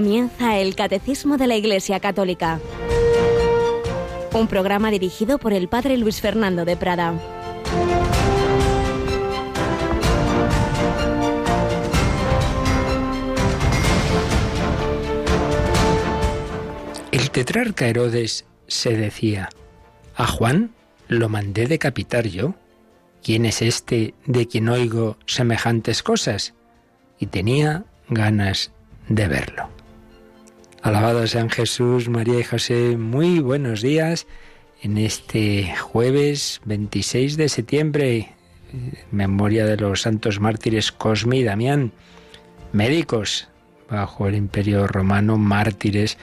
[0.00, 2.58] Comienza el Catecismo de la Iglesia Católica,
[4.32, 7.12] un programa dirigido por el Padre Luis Fernando de Prada.
[17.12, 19.50] El tetrarca Herodes se decía,
[20.16, 20.70] a Juan
[21.08, 22.54] lo mandé decapitar yo.
[23.22, 26.54] ¿Quién es este de quien oigo semejantes cosas?
[27.18, 28.72] Y tenía ganas
[29.10, 29.79] de verlo.
[30.82, 34.26] Alabado sean Jesús, María y José, muy buenos días
[34.80, 38.30] en este jueves 26 de septiembre,
[39.10, 41.92] memoria de los santos mártires Cosme y Damián,
[42.72, 43.48] médicos
[43.90, 46.16] bajo el imperio romano, mártires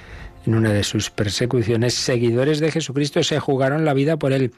[0.47, 4.53] en una de sus persecuciones, seguidores de Jesucristo se jugaron la vida por él.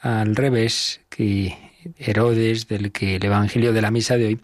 [0.00, 1.56] Al revés que
[1.98, 4.40] Herodes, del que el Evangelio de la Misa de hoy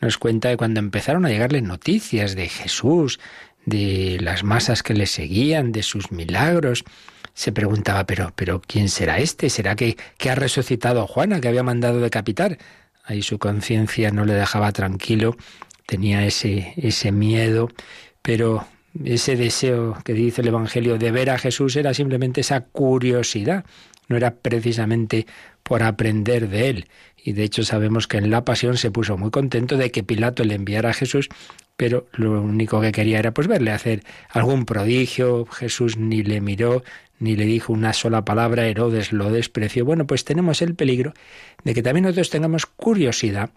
[0.00, 3.18] nos cuenta que cuando empezaron a llegarle noticias de Jesús,
[3.66, 6.84] de las masas que le seguían, de sus milagros,
[7.34, 9.50] se preguntaba, pero, pero ¿quién será este?
[9.50, 12.56] ¿Será que, que ha resucitado a Juana, que había mandado decapitar?
[13.04, 15.36] Ahí su conciencia no le dejaba tranquilo,
[15.84, 17.68] tenía ese, ese miedo,
[18.22, 18.66] pero
[19.04, 23.66] ese deseo que dice el Evangelio de ver a Jesús era simplemente esa curiosidad,
[24.08, 25.26] no era precisamente
[25.62, 26.88] por aprender de él.
[27.22, 30.44] Y de hecho sabemos que en la pasión se puso muy contento de que Pilato
[30.44, 31.28] le enviara a Jesús,
[31.76, 35.46] pero lo único que quería era pues verle hacer algún prodigio.
[35.46, 36.82] Jesús ni le miró,
[37.18, 39.84] ni le dijo una sola palabra, Herodes lo despreció.
[39.84, 41.12] Bueno, pues tenemos el peligro
[41.64, 43.50] de que también nosotros tengamos curiosidad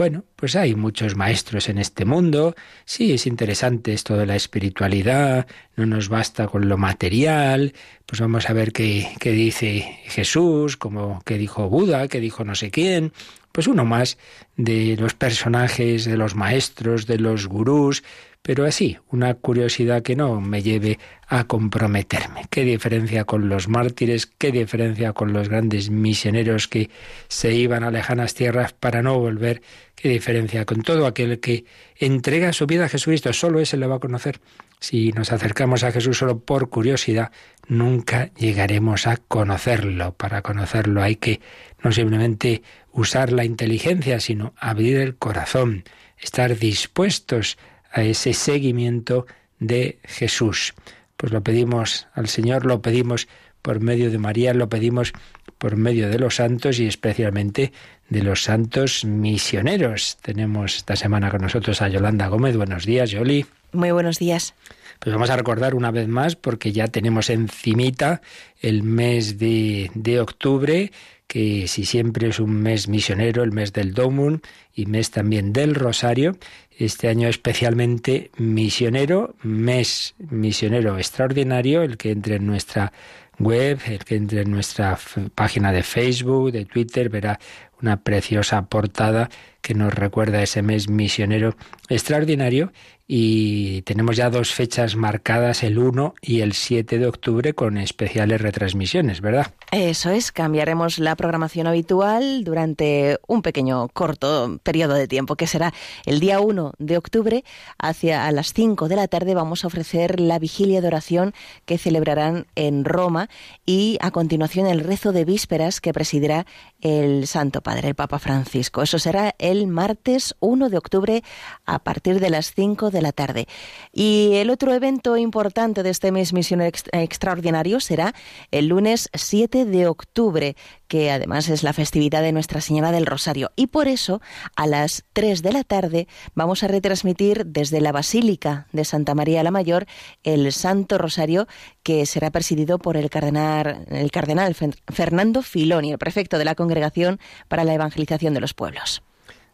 [0.00, 2.54] bueno, pues hay muchos maestros en este mundo.
[2.86, 5.46] Sí, es interesante esto de la espiritualidad,
[5.76, 7.74] no nos basta con lo material.
[8.06, 12.54] Pues vamos a ver qué, qué dice Jesús, como qué dijo Buda, qué dijo no
[12.54, 13.12] sé quién.
[13.52, 14.18] Pues uno más
[14.56, 18.02] de los personajes, de los maestros, de los gurús,
[18.42, 22.46] pero así, una curiosidad que no me lleve a comprometerme.
[22.48, 24.24] ¿Qué diferencia con los mártires?
[24.26, 26.88] ¿Qué diferencia con los grandes misioneros que
[27.28, 29.60] se iban a lejanas tierras para no volver?
[29.94, 31.66] ¿Qué diferencia con todo aquel que
[31.96, 33.32] entrega su vida a Jesucristo?
[33.34, 34.40] Solo ese le va a conocer.
[34.78, 37.32] Si nos acercamos a Jesús solo por curiosidad,
[37.68, 40.14] nunca llegaremos a conocerlo.
[40.14, 41.42] Para conocerlo hay que
[41.82, 42.62] no simplemente
[42.92, 45.84] usar la inteligencia, sino abrir el corazón,
[46.18, 47.58] estar dispuestos
[47.92, 49.26] a ese seguimiento
[49.58, 50.74] de Jesús.
[51.16, 53.28] Pues lo pedimos al Señor, lo pedimos
[53.62, 55.12] por medio de María, lo pedimos
[55.58, 57.72] por medio de los santos y especialmente
[58.08, 60.16] de los santos misioneros.
[60.22, 62.56] Tenemos esta semana con nosotros a Yolanda Gómez.
[62.56, 63.44] Buenos días, Yoli.
[63.72, 64.54] Muy buenos días.
[64.98, 68.20] Pues vamos a recordar una vez más, porque ya tenemos encimita
[68.60, 70.92] el mes de, de octubre,
[71.30, 74.42] que si siempre es un mes misionero, el mes del Domun
[74.74, 76.36] y mes también del Rosario,
[76.76, 82.92] este año especialmente misionero, mes misionero extraordinario, el que entre en nuestra
[83.38, 84.98] web, el que entre en nuestra
[85.36, 87.38] página de Facebook, de Twitter, verá
[87.80, 89.30] una preciosa portada
[89.62, 91.54] que nos recuerda ese mes misionero
[91.88, 92.72] extraordinario
[93.12, 98.40] y tenemos ya dos fechas marcadas, el 1 y el 7 de octubre, con especiales
[98.40, 99.52] retransmisiones, ¿verdad?
[99.72, 105.74] Eso es, cambiaremos la programación habitual durante un pequeño corto periodo de tiempo, que será
[106.06, 107.42] el día 1 de octubre,
[107.78, 111.34] hacia las 5 de la tarde vamos a ofrecer la vigilia de oración
[111.64, 113.28] que celebrarán en Roma
[113.66, 116.46] y a continuación el rezo de vísperas que presidirá
[116.80, 118.82] el Santo Padre, el Papa Francisco.
[118.82, 121.24] Eso será el martes 1 de octubre
[121.66, 123.46] a partir de las 5 de la tarde.
[123.92, 128.14] Y el otro evento importante de este mes Misión Extraordinario será
[128.50, 130.56] el lunes 7 de octubre,
[130.88, 133.50] que además es la festividad de Nuestra Señora del Rosario.
[133.56, 134.20] Y por eso,
[134.56, 139.42] a las 3 de la tarde, vamos a retransmitir desde la Basílica de Santa María
[139.42, 139.86] la Mayor
[140.22, 141.46] el Santo Rosario,
[141.82, 144.54] que será presidido por el cardenal, el cardenal
[144.88, 149.02] Fernando Filoni, el prefecto de la Congregación para la Evangelización de los Pueblos.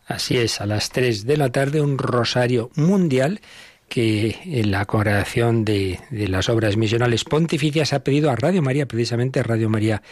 [0.07, 3.41] Así es, a las 3 de la tarde un rosario mundial
[3.89, 8.87] que en la congregación de, de, las obras misionales pontificias ha pedido a Radio María,
[8.87, 10.03] precisamente Radio María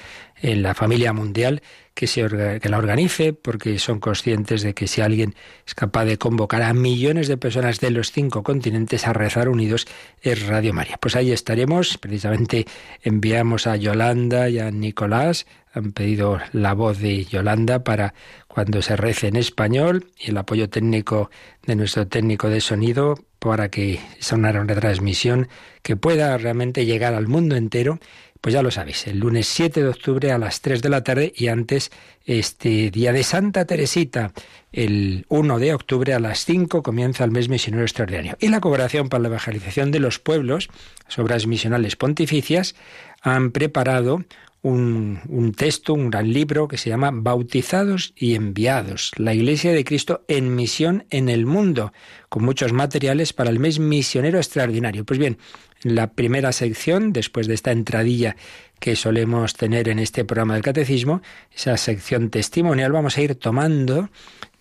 [0.40, 1.60] en la familia mundial,
[1.94, 2.28] que, se,
[2.60, 5.34] que la organice, porque son conscientes de que si alguien
[5.66, 9.86] es capaz de convocar a millones de personas de los cinco continentes a rezar unidos,
[10.22, 10.96] es Radio María.
[11.00, 12.66] Pues ahí estaremos, precisamente
[13.02, 18.14] enviamos a Yolanda y a Nicolás, han pedido la voz de Yolanda para
[18.48, 21.30] cuando se rece en español y el apoyo técnico
[21.66, 25.48] de nuestro técnico de sonido para que sea una retransmisión
[25.82, 27.98] que pueda realmente llegar al mundo entero
[28.44, 31.32] pues ya lo sabéis, el lunes 7 de octubre a las 3 de la tarde
[31.34, 31.90] y antes
[32.26, 34.32] este día de Santa Teresita,
[34.70, 38.36] el 1 de octubre a las 5 comienza el mes misionero extraordinario.
[38.40, 40.68] Y la cooperación para la evangelización de los pueblos,
[41.06, 42.74] las obras misionales pontificias,
[43.22, 44.24] han preparado
[44.64, 50.24] un, texto, un gran libro que se llama Bautizados y Enviados, la Iglesia de Cristo
[50.26, 51.92] en misión en el mundo,
[52.30, 55.04] con muchos materiales para el mes misionero extraordinario.
[55.04, 55.36] Pues bien,
[55.82, 58.36] la primera sección, después de esta entradilla
[58.80, 61.20] que solemos tener en este programa del Catecismo,
[61.54, 64.08] esa sección testimonial, vamos a ir tomando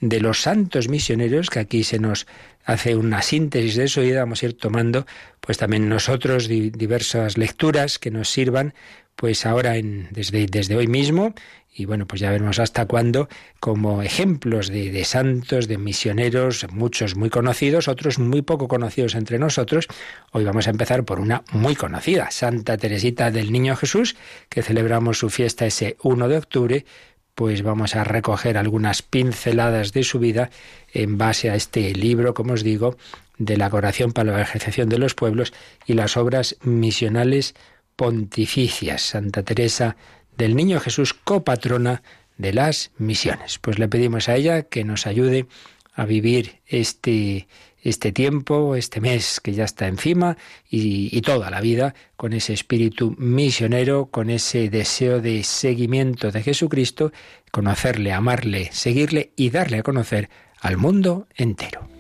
[0.01, 2.27] de los santos misioneros, que aquí se nos
[2.65, 5.05] hace una síntesis de eso y vamos a ir tomando
[5.39, 8.73] pues también nosotros diversas lecturas que nos sirvan
[9.15, 11.33] pues ahora en, desde, desde hoy mismo
[11.75, 13.27] y bueno, pues ya veremos hasta cuándo,
[13.59, 19.87] como ejemplos de, santos, de misioneros, muchos muy conocidos, otros muy poco conocidos entre nosotros.
[20.31, 24.15] Hoy vamos a empezar por una muy conocida, Santa Teresita del Niño Jesús,
[24.49, 26.85] que celebramos su fiesta ese 1 de octubre.
[27.33, 30.51] Pues vamos a recoger algunas pinceladas de su vida
[30.93, 32.97] en base a este libro, como os digo,
[33.39, 35.53] de la oración para la evangelización de los pueblos
[35.87, 37.55] y las obras misionales
[37.95, 39.01] pontificias.
[39.01, 39.95] Santa Teresa
[40.37, 42.03] del Niño Jesús, copatrona
[42.37, 43.59] de las misiones.
[43.59, 45.47] Pues le pedimos a ella que nos ayude
[45.95, 47.47] a vivir este,
[47.81, 50.37] este tiempo, este mes que ya está encima
[50.69, 56.41] y, y, toda la vida con ese espíritu misionero, con ese deseo de seguimiento de
[56.41, 57.11] Jesucristo,
[57.51, 60.29] conocerle, amarle, seguirle y darle a conocer
[60.61, 61.92] al mundo entero.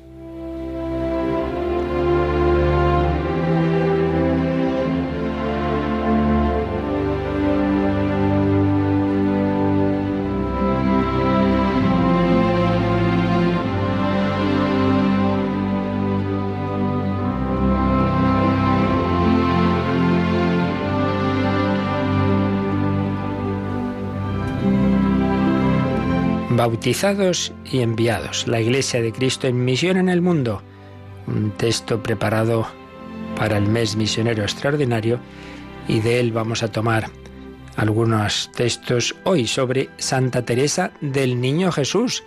[26.63, 30.61] Bautizados y enviados, la Iglesia de Cristo en misión en el mundo.
[31.27, 32.65] Un texto preparado
[33.35, 35.19] para el mes misionero extraordinario
[35.89, 37.09] y de él vamos a tomar
[37.75, 42.23] algunos textos hoy sobre Santa Teresa del Niño Jesús,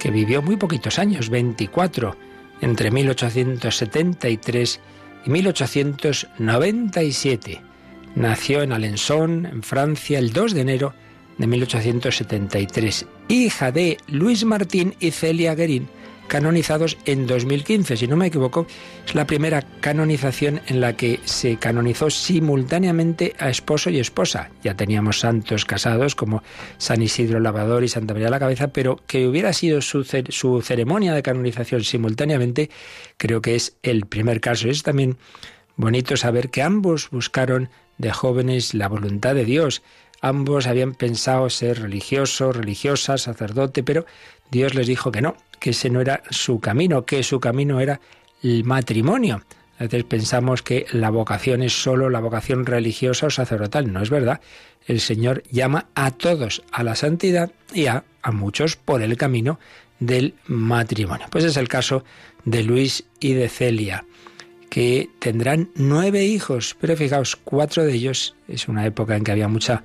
[0.00, 2.16] que vivió muy poquitos años, 24,
[2.62, 4.80] entre 1873
[5.26, 7.60] y 1897.
[8.14, 10.94] Nació en Alençon, en Francia, el 2 de enero
[11.36, 15.88] de 1873, hija de Luis Martín y Celia Guerín,
[16.28, 17.96] canonizados en 2015.
[17.96, 18.66] Si no me equivoco,
[19.06, 24.50] es la primera canonización en la que se canonizó simultáneamente a esposo y esposa.
[24.62, 26.42] Ya teníamos santos casados como
[26.78, 31.14] San Isidro Lavador y Santa María la Cabeza, pero que hubiera sido su, su ceremonia
[31.14, 32.70] de canonización simultáneamente,
[33.16, 34.68] creo que es el primer caso.
[34.68, 35.16] Es también
[35.76, 37.68] bonito saber que ambos buscaron
[37.98, 39.82] de jóvenes la voluntad de Dios
[40.24, 44.06] Ambos habían pensado ser religiosos, religiosas, sacerdote, pero
[44.50, 48.00] Dios les dijo que no, que ese no era su camino, que su camino era
[48.42, 49.42] el matrimonio.
[49.78, 53.92] A veces pensamos que la vocación es solo la vocación religiosa o sacerdotal.
[53.92, 54.40] No es verdad.
[54.86, 59.60] El Señor llama a todos a la santidad y a, a muchos por el camino
[60.00, 61.26] del matrimonio.
[61.30, 62.02] Pues es el caso
[62.46, 64.06] de Luis y de Celia,
[64.70, 69.48] que tendrán nueve hijos, pero fijaos, cuatro de ellos, es una época en que había
[69.48, 69.84] mucha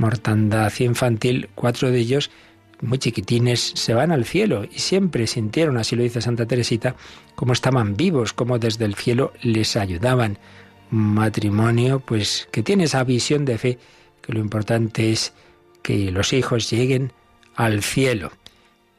[0.00, 2.30] mortandad infantil, cuatro de ellos
[2.80, 6.96] muy chiquitines se van al cielo y siempre sintieron, así lo dice Santa Teresita,
[7.34, 10.38] como estaban vivos, como desde el cielo les ayudaban.
[10.90, 13.78] Un matrimonio, pues que tiene esa visión de fe,
[14.22, 15.34] que lo importante es
[15.82, 17.12] que los hijos lleguen
[17.54, 18.32] al cielo.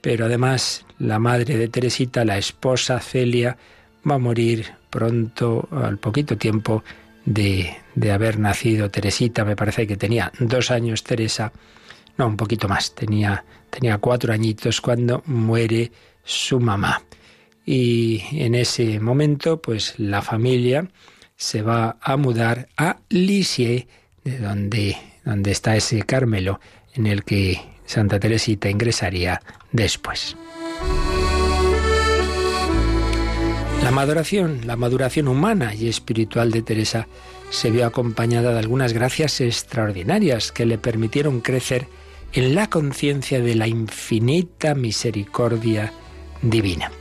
[0.02, 3.58] Pero además la madre de Teresita, la esposa Celia,
[4.10, 6.84] va a morir pronto, al poquito tiempo,
[7.26, 11.52] de, de haber nacido Teresita, me parece que tenía dos años Teresa,
[12.18, 15.92] no, un poquito más, tenía, tenía cuatro añitos cuando muere
[16.24, 17.02] su mamá.
[17.66, 20.88] Y en ese momento, pues la familia
[21.36, 23.88] se va a mudar a Lisieux,
[24.24, 26.60] de donde, donde está ese Carmelo
[26.94, 30.36] en el que Santa Teresita ingresaría después.
[33.84, 37.08] La maduración, la maduración humana y espiritual de Teresa
[37.50, 41.88] se vio acompañada de algunas gracias extraordinarias que le permitieron crecer
[42.34, 45.92] en la conciencia de la infinita misericordia
[46.42, 46.92] divina.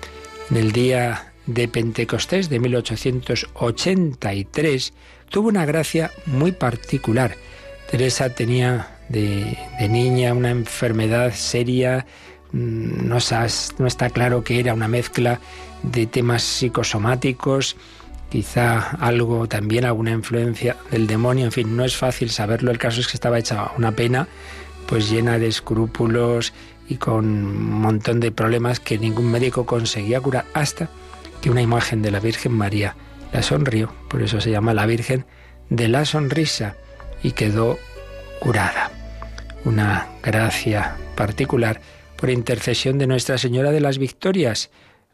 [0.50, 4.92] En el día de Pentecostés de 1883
[5.28, 7.36] tuvo una gracia muy particular.
[7.90, 9.58] Teresa tenía de,
[9.88, 12.06] niña una enfermedad seria,
[12.52, 13.18] mm, no
[13.86, 15.40] está claro que era una mezcla
[15.82, 17.76] de temas psicosomáticos,
[18.30, 22.70] quizá algo también, alguna influencia del demonio, en fin, no es fácil saberlo.
[22.70, 24.28] El caso es que estaba hecha una pena,
[24.86, 26.52] pues llena de escrúpulos
[26.88, 30.88] y con un montón de problemas que ningún médico conseguía curar, hasta
[31.40, 32.96] que una imagen de la Virgen María
[33.32, 35.24] la sonrió, por eso se llama la Virgen
[35.68, 36.76] de la Sonrisa,
[37.22, 37.78] y quedó
[38.40, 38.90] curada.
[39.64, 41.80] Una gracia particular
[42.16, 44.70] por intercesión de Nuestra Señora de las Victorias,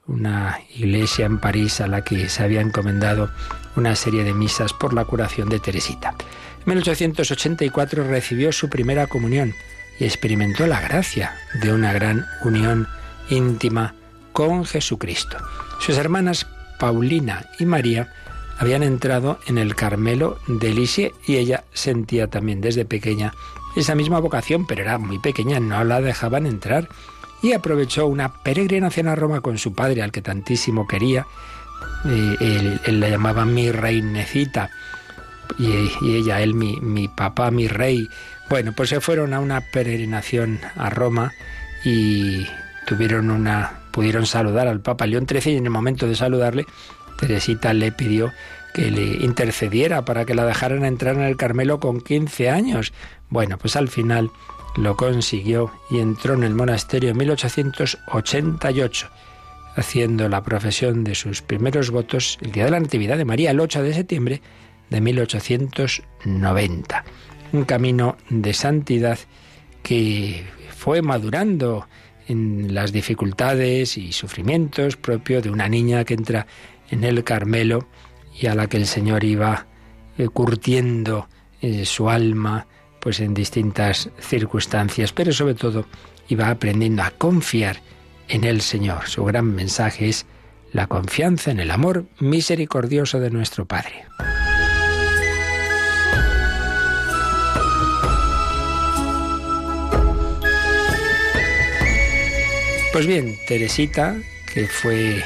[0.07, 3.31] una iglesia en París a la que se había encomendado
[3.77, 6.15] una serie de misas por la curación de Teresita.
[6.67, 9.55] En 1884 recibió su primera comunión
[9.99, 12.87] y experimentó la gracia de una gran unión
[13.31, 13.95] íntima
[14.33, 15.39] con Jesucristo.
[15.81, 16.47] Sus hermanas
[16.79, 18.13] Paulina y María
[18.59, 23.33] habían entrado en el Carmelo de Lisieux y ella sentía también desde pequeña
[23.77, 26.89] esa misma vocación, pero era muy pequeña, no la dejaban entrar
[27.43, 31.27] y aprovechó una peregrinación a Roma con su padre, al que tantísimo quería.
[32.05, 34.71] Eh, él, la llamaba mi reinecita
[35.59, 38.09] y, y, ella, él, mi, mi papá, mi rey.
[38.49, 41.33] Bueno, pues se fueron a una peregrinación a Roma
[41.85, 42.47] y
[42.87, 46.67] tuvieron una, pudieron saludar al Papa León XIII y en el momento de saludarle,
[47.19, 48.33] Teresita le pidió
[48.75, 52.93] que le intercediera para que la dejaran entrar en el Carmelo con 15 años.
[53.31, 54.31] Bueno, pues al final
[54.77, 59.09] lo consiguió y entró en el monasterio en 1888,
[59.75, 63.61] haciendo la profesión de sus primeros votos el día de la Natividad de María, el
[63.61, 64.43] 8 de septiembre
[64.91, 67.05] de 1890.
[67.53, 69.19] Un camino de santidad
[69.83, 71.87] que fue madurando
[72.29, 76.47] en las dificultades y sufrimientos propio de una niña que entra
[76.91, 77.87] en el Carmelo
[78.39, 79.67] y a la que el Señor iba
[80.19, 81.29] eh, curtiendo
[81.61, 82.67] eh, su alma
[83.07, 85.87] pues en distintas circunstancias, pero sobre todo
[86.27, 87.81] iba aprendiendo a confiar
[88.27, 89.07] en el Señor.
[89.07, 90.27] Su gran mensaje es
[90.73, 94.07] la confianza en el amor misericordioso de nuestro Padre.
[102.93, 104.17] Pues bien, Teresita,
[104.53, 105.23] que fue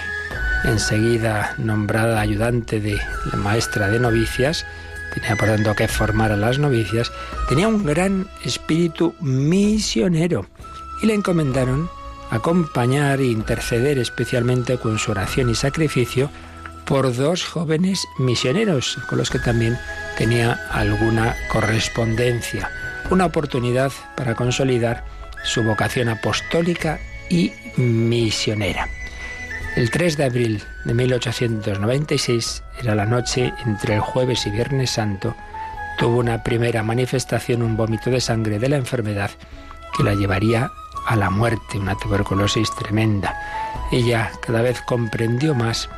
[0.64, 2.98] enseguida nombrada ayudante de
[3.32, 4.66] la maestra de novicias,
[5.14, 7.12] tenía por tanto que formar a las novicias,
[7.48, 10.46] tenía un gran espíritu misionero
[11.02, 11.88] y le encomendaron
[12.30, 16.30] acompañar e interceder especialmente con su oración y sacrificio
[16.84, 19.78] por dos jóvenes misioneros con los que también
[20.16, 22.70] tenía alguna correspondencia,
[23.10, 25.04] una oportunidad para consolidar
[25.44, 26.98] su vocación apostólica
[27.28, 28.99] y misionera.
[29.76, 35.36] El 3 de abril de 1896, era la noche entre el jueves y viernes santo,
[35.96, 39.30] tuvo una primera manifestación, un vómito de sangre de la enfermedad
[39.96, 40.72] que la llevaría
[41.06, 43.38] a la muerte, una tuberculosis tremenda.
[43.92, 45.88] Ella cada vez comprendió más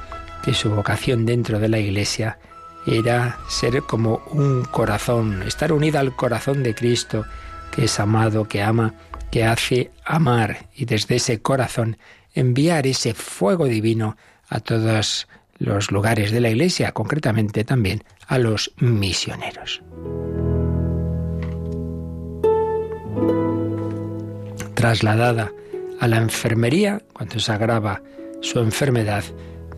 [0.45, 2.39] que su vocación dentro de la iglesia
[2.87, 7.25] era ser como un corazón, estar unida al corazón de Cristo,
[7.71, 8.95] que es amado, que ama,
[9.31, 11.97] que hace amar, y desde ese corazón
[12.35, 14.17] enviar ese fuego divino
[14.49, 15.27] a todos
[15.59, 19.83] los lugares de la Iglesia, concretamente también a los misioneros.
[24.75, 25.53] Trasladada
[26.01, 28.03] a la enfermería, cuando se agrava
[28.41, 29.23] su enfermedad,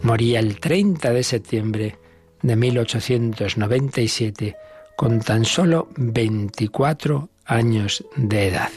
[0.03, 1.99] moría el 30 de septiembre
[2.43, 4.57] de 1897
[4.97, 8.71] con tan solo 24 años de edad.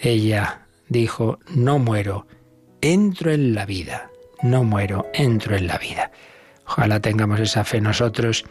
[0.00, 2.26] Ella dijo, no muero,
[2.80, 4.10] entro en la vida.
[4.42, 6.10] No muero, entro en la vida.
[6.66, 8.44] Ojalá tengamos esa fe nosotros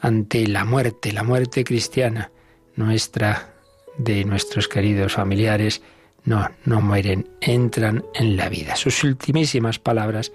[0.00, 2.30] ante la muerte, la muerte cristiana,
[2.76, 3.54] nuestra,
[3.98, 5.82] de nuestros queridos familiares.
[6.24, 8.76] No, no mueren, entran en la vida.
[8.76, 10.32] Sus ultimísimas palabras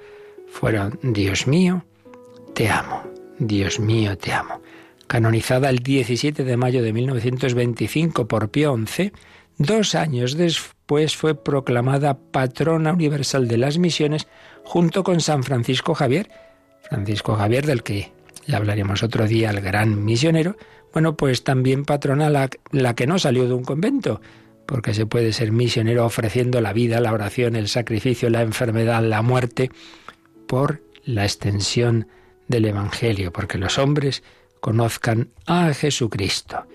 [0.47, 1.85] fueron, Dios mío,
[2.53, 3.03] te amo,
[3.39, 4.61] Dios mío, te amo.
[5.07, 9.11] Canonizada el 17 de mayo de 1925 por Pío XI,
[9.57, 10.82] dos años después,
[11.17, 14.27] fue proclamada patrona universal de las misiones
[14.63, 16.29] junto con San Francisco Javier.
[16.83, 18.11] Francisco Javier, del que
[18.45, 20.55] ya hablaremos otro día, el gran misionero,
[20.93, 24.21] bueno, pues también patrona la que no salió de un convento,
[24.65, 29.21] porque se puede ser misionero ofreciendo la vida, la oración, el sacrificio, la enfermedad, la
[29.21, 29.71] muerte,
[30.47, 32.07] por la extensión
[32.47, 34.23] del Evangelio, porque los hombres
[34.59, 36.65] conozcan a Jesucristo,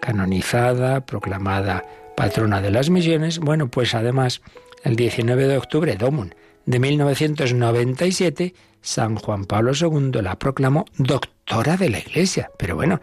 [0.00, 1.84] canonizada, proclamada
[2.20, 4.42] patrona de las misiones, bueno, pues además
[4.84, 6.34] el 19 de octubre, Domun,
[6.66, 12.50] de 1997, San Juan Pablo II la proclamó doctora de la Iglesia.
[12.58, 13.00] Pero bueno,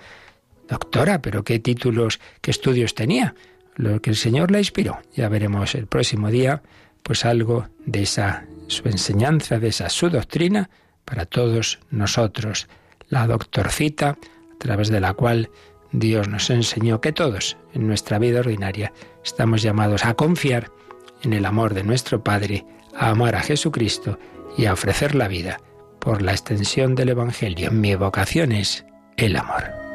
[0.68, 3.34] doctora, pero ¿qué títulos, qué estudios tenía?
[3.76, 5.00] Lo que el Señor la inspiró.
[5.16, 6.62] Ya veremos el próximo día,
[7.02, 10.70] pues algo de esa su enseñanza, de esa su doctrina
[11.06, 12.68] para todos nosotros.
[13.10, 15.50] La doctorcita, a través de la cual
[16.00, 20.72] Dios nos enseñó que todos en nuestra vida ordinaria estamos llamados a confiar
[21.24, 24.20] en el amor de nuestro Padre, a amar a Jesucristo
[24.58, 25.60] y a ofrecer la vida
[26.00, 27.72] por la extensión del Evangelio.
[27.72, 28.86] Mi vocación es
[29.18, 29.87] el amor.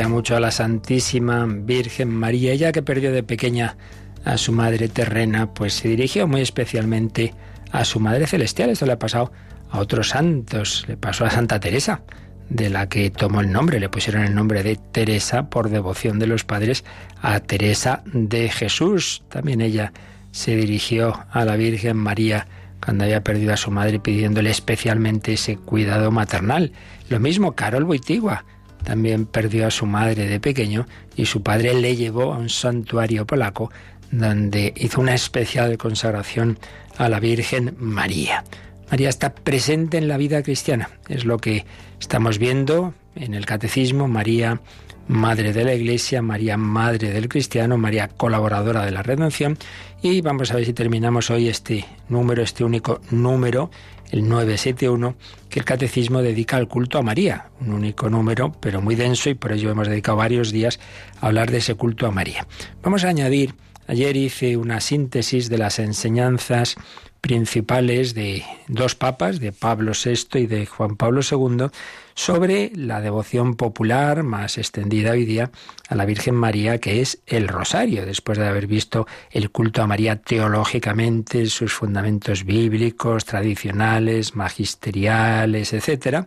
[0.00, 2.52] Mucho a la Santísima Virgen María.
[2.52, 3.76] Ella que perdió de pequeña
[4.24, 7.34] a su madre terrena, pues se dirigió muy especialmente
[7.70, 8.70] a su madre celestial.
[8.70, 9.32] Esto le ha pasado
[9.70, 10.86] a otros santos.
[10.88, 12.00] Le pasó a Santa Teresa,
[12.48, 13.78] de la que tomó el nombre.
[13.80, 16.84] Le pusieron el nombre de Teresa por devoción de los padres
[17.20, 19.22] a Teresa de Jesús.
[19.28, 19.92] También ella
[20.30, 22.46] se dirigió a la Virgen María
[22.82, 26.72] cuando había perdido a su madre pidiéndole especialmente ese cuidado maternal.
[27.10, 28.46] Lo mismo Carol Boitigua
[28.84, 30.86] también perdió a su madre de pequeño
[31.16, 33.70] y su padre le llevó a un santuario polaco
[34.10, 36.58] donde hizo una especial consagración
[36.98, 38.44] a la Virgen María.
[38.90, 41.64] María está presente en la vida cristiana, es lo que
[41.98, 44.60] estamos viendo en el catecismo, María
[45.08, 49.58] Madre de la Iglesia, María Madre del Cristiano, María colaboradora de la redención.
[50.00, 53.70] Y vamos a ver si terminamos hoy este número, este único número,
[54.12, 55.16] el 971,
[55.48, 57.46] que el Catecismo dedica al culto a María.
[57.60, 60.78] Un único número, pero muy denso y por ello hemos dedicado varios días
[61.20, 62.46] a hablar de ese culto a María.
[62.82, 63.54] Vamos a añadir,
[63.86, 66.76] ayer hice una síntesis de las enseñanzas
[67.22, 71.68] principales de dos papas, de Pablo VI y de Juan Pablo II,
[72.14, 75.50] sobre la devoción popular más extendida hoy día
[75.88, 79.86] a la Virgen María, que es el rosario, después de haber visto el culto a
[79.86, 86.24] María teológicamente, sus fundamentos bíblicos, tradicionales, magisteriales, etcétera,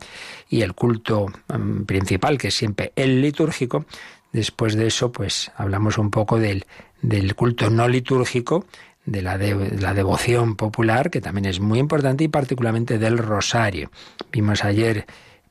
[0.49, 3.85] y el culto mm, principal, que es siempre el litúrgico.
[4.31, 6.65] Después de eso, pues hablamos un poco del,
[7.01, 8.65] del culto no litúrgico,
[9.05, 13.91] de la, de la, devoción popular, que también es muy importante, y particularmente del rosario.
[14.31, 15.05] Vimos ayer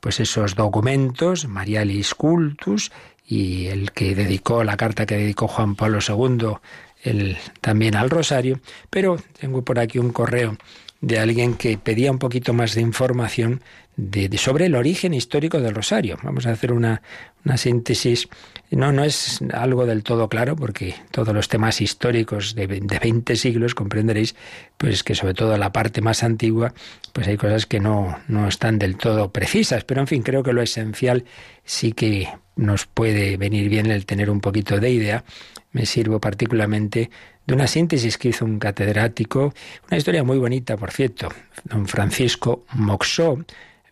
[0.05, 2.91] pues esos documentos, Marialis Cultus,
[3.27, 6.57] y el que dedicó, la carta que dedicó Juan Pablo II,
[7.01, 8.59] el, también al Rosario,
[8.91, 10.57] pero tengo por aquí un correo
[11.01, 13.63] de alguien que pedía un poquito más de información
[13.97, 16.17] de, sobre el origen histórico del rosario.
[16.23, 17.01] Vamos a hacer una,
[17.45, 18.27] una síntesis.
[18.71, 23.35] No, no es algo del todo claro, porque todos los temas históricos de, de 20
[23.35, 24.35] siglos comprenderéis,
[24.77, 26.73] pues que sobre todo la parte más antigua,
[27.13, 29.83] pues hay cosas que no, no están del todo precisas.
[29.83, 31.23] Pero en fin, creo que lo esencial
[31.63, 35.23] sí que nos puede venir bien el tener un poquito de idea.
[35.71, 37.09] Me sirvo particularmente
[37.45, 39.53] de una síntesis que hizo un catedrático,
[39.87, 41.29] una historia muy bonita, por cierto,
[41.63, 43.39] don Francisco Moxó,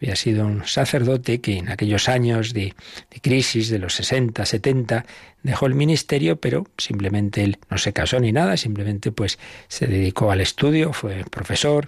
[0.03, 2.75] había sido un sacerdote que en aquellos años de,
[3.21, 5.05] crisis de los 60, 70,
[5.43, 9.39] dejó el ministerio, pero simplemente él no se casó ni nada, simplemente pues
[9.69, 11.87] se dedicó al estudio, fue profesor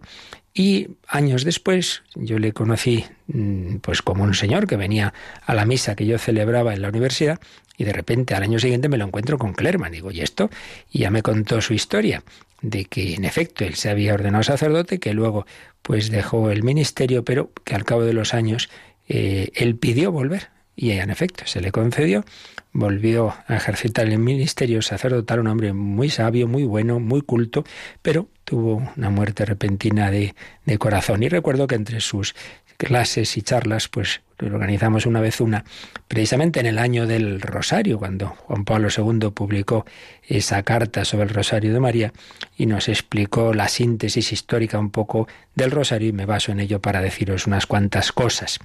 [0.53, 5.13] y años después yo le conocí mm, pues como un señor que venía
[5.45, 7.41] a la misa que yo celebraba en la universidad
[7.77, 9.91] y de repente al año siguiente me lo encuentro con Clerman.
[9.91, 10.49] Digo, ¿y esto?
[10.89, 12.23] Y ya me contó su historia
[12.69, 15.45] de que en efecto él se había ordenado sacerdote, que luego
[15.81, 18.69] pues dejó el ministerio, pero que al cabo de los años
[19.07, 22.25] eh, él pidió volver y en efecto se le concedió,
[22.73, 27.63] volvió a ejercitar el ministerio sacerdotal, un hombre muy sabio, muy bueno, muy culto,
[28.01, 31.23] pero tuvo una muerte repentina de, de corazón.
[31.23, 32.35] Y recuerdo que entre sus
[32.77, 35.63] clases y charlas, pues organizamos una vez una,
[36.07, 39.85] precisamente en el año del Rosario, cuando Juan Pablo II publicó
[40.27, 42.13] esa carta sobre el Rosario de María
[42.57, 46.81] y nos explicó la síntesis histórica un poco del Rosario y me baso en ello
[46.81, 48.59] para deciros unas cuantas cosas.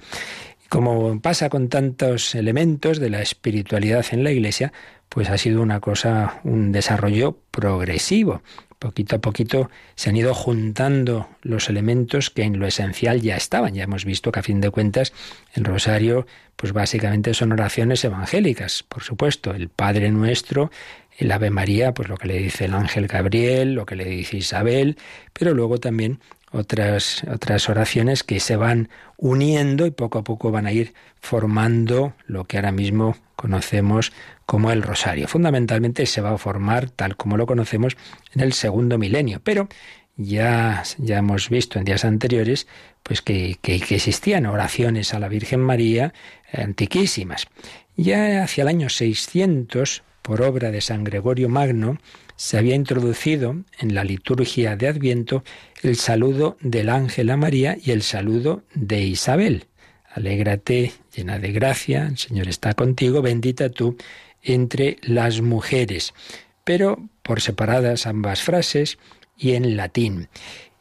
[0.69, 4.71] Como pasa con tantos elementos de la espiritualidad en la Iglesia,
[5.09, 8.41] pues ha sido una cosa, un desarrollo progresivo
[8.81, 13.75] poquito a poquito se han ido juntando los elementos que en lo esencial ya estaban.
[13.75, 15.13] Ya hemos visto que a fin de cuentas
[15.53, 20.71] el rosario pues básicamente son oraciones evangélicas, por supuesto, el Padre Nuestro,
[21.17, 24.37] el Ave María, pues lo que le dice el ángel Gabriel, lo que le dice
[24.37, 24.97] Isabel,
[25.31, 26.19] pero luego también
[26.51, 32.13] otras, otras oraciones que se van uniendo y poco a poco van a ir formando
[32.25, 34.11] lo que ahora mismo conocemos
[34.45, 35.27] como el rosario.
[35.27, 37.97] Fundamentalmente se va a formar tal como lo conocemos
[38.33, 39.69] en el segundo milenio, pero
[40.17, 42.67] ya, ya hemos visto en días anteriores
[43.03, 46.13] pues que, que, que existían oraciones a la Virgen María
[46.53, 47.47] antiquísimas.
[47.95, 51.97] Ya hacia el año 600, por obra de San Gregorio Magno,
[52.41, 55.43] se había introducido en la liturgia de Adviento
[55.83, 59.67] el saludo del ángel a María y el saludo de Isabel.
[60.11, 63.95] Alégrate, llena de gracia, el Señor está contigo, bendita tú
[64.41, 66.15] entre las mujeres.
[66.63, 68.97] Pero por separadas ambas frases
[69.37, 70.27] y en latín.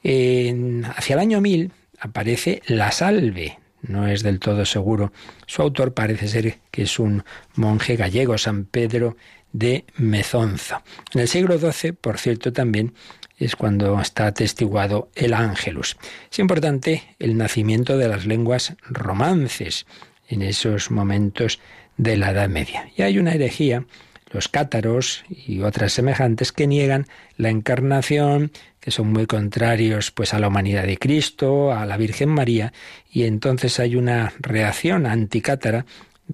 [0.02, 3.58] hacia el año 1000 aparece la salve.
[3.82, 5.12] No es del todo seguro.
[5.46, 7.22] Su autor parece ser que es un
[7.54, 9.16] monje gallego, San Pedro
[9.52, 10.82] de Mezonza.
[11.12, 12.94] En el siglo XII, por cierto, también
[13.38, 15.96] es cuando está atestiguado el Ángelus.
[16.30, 19.86] Es importante el nacimiento de las lenguas romances
[20.28, 21.58] en esos momentos
[21.96, 22.90] de la Edad Media.
[22.96, 23.84] Y hay una herejía,
[24.30, 30.38] los cátaros y otras semejantes, que niegan la encarnación, que son muy contrarios pues a
[30.38, 32.72] la humanidad de Cristo, a la Virgen María,
[33.10, 35.84] y entonces hay una reacción anticátara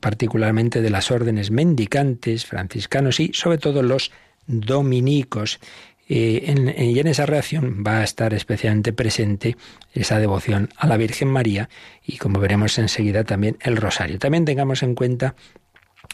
[0.00, 4.12] particularmente de las órdenes mendicantes, franciscanos y sobre todo los
[4.46, 5.59] dominicos.
[6.09, 9.56] Eh, y en esa reacción va a estar especialmente presente
[9.92, 11.68] esa devoción a la Virgen María
[12.04, 14.18] y como veremos enseguida también el rosario.
[14.20, 15.35] También tengamos en cuenta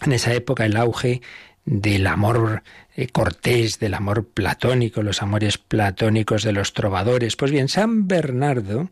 [0.04, 1.20] en esa época el auge
[1.64, 2.62] del amor
[2.96, 7.36] eh, cortés, del amor platónico, los amores platónicos de los trovadores.
[7.36, 8.90] Pues bien, San Bernardo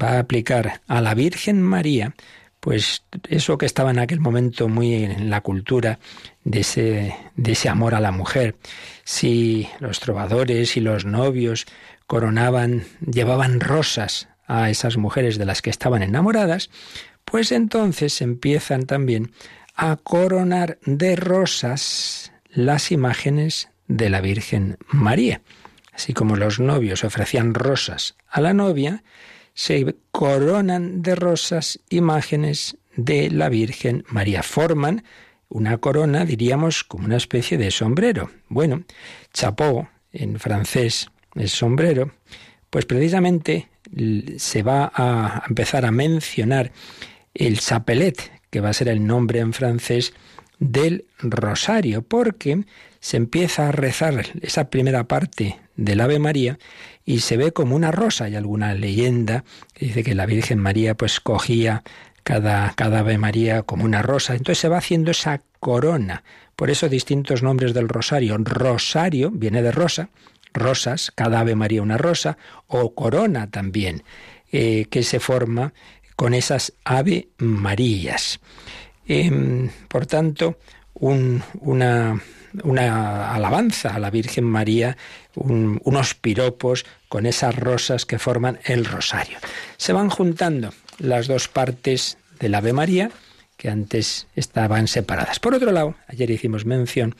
[0.00, 2.14] va a aplicar a la Virgen María
[2.60, 5.98] pues eso que estaba en aquel momento muy en la cultura
[6.44, 8.56] de ese, de ese amor a la mujer.
[9.04, 11.66] Si los trovadores y los novios
[12.06, 16.70] coronaban, llevaban rosas a esas mujeres de las que estaban enamoradas,
[17.24, 19.32] pues entonces empiezan también
[19.74, 25.40] a coronar de rosas las imágenes de la Virgen María.
[25.92, 29.02] Así como los novios ofrecían rosas a la novia,
[29.54, 34.42] se coronan de rosas imágenes de la Virgen María.
[34.42, 35.04] Forman
[35.48, 38.30] una corona, diríamos, como una especie de sombrero.
[38.48, 38.84] Bueno,
[39.32, 42.12] chapeau en francés es sombrero,
[42.70, 43.68] pues precisamente
[44.38, 46.72] se va a empezar a mencionar
[47.34, 50.12] el chapelet, que va a ser el nombre en francés
[50.58, 52.64] del rosario, porque
[53.00, 56.58] se empieza a rezar esa primera parte del Ave María
[57.04, 58.24] y se ve como una rosa.
[58.24, 61.82] Hay alguna leyenda que dice que la Virgen María pues cogía
[62.22, 64.34] cada, cada Ave María como una rosa.
[64.34, 66.22] Entonces se va haciendo esa corona.
[66.56, 68.36] Por eso distintos nombres del rosario.
[68.38, 70.10] Rosario viene de rosa,
[70.52, 72.36] rosas, cada Ave María una rosa,
[72.66, 74.02] o corona también,
[74.52, 75.72] eh, que se forma
[76.16, 78.40] con esas Ave Marías.
[79.06, 80.58] Em, por tanto,
[80.94, 82.20] una,
[82.62, 84.96] una alabanza a la Virgen María,
[85.34, 89.38] unos piropos con esas rosas que forman el rosario.
[89.76, 93.10] Se van juntando las dos partes del Ave María,
[93.56, 95.38] que antes estaban separadas.
[95.38, 97.14] Por otro lado, ayer hicimos mención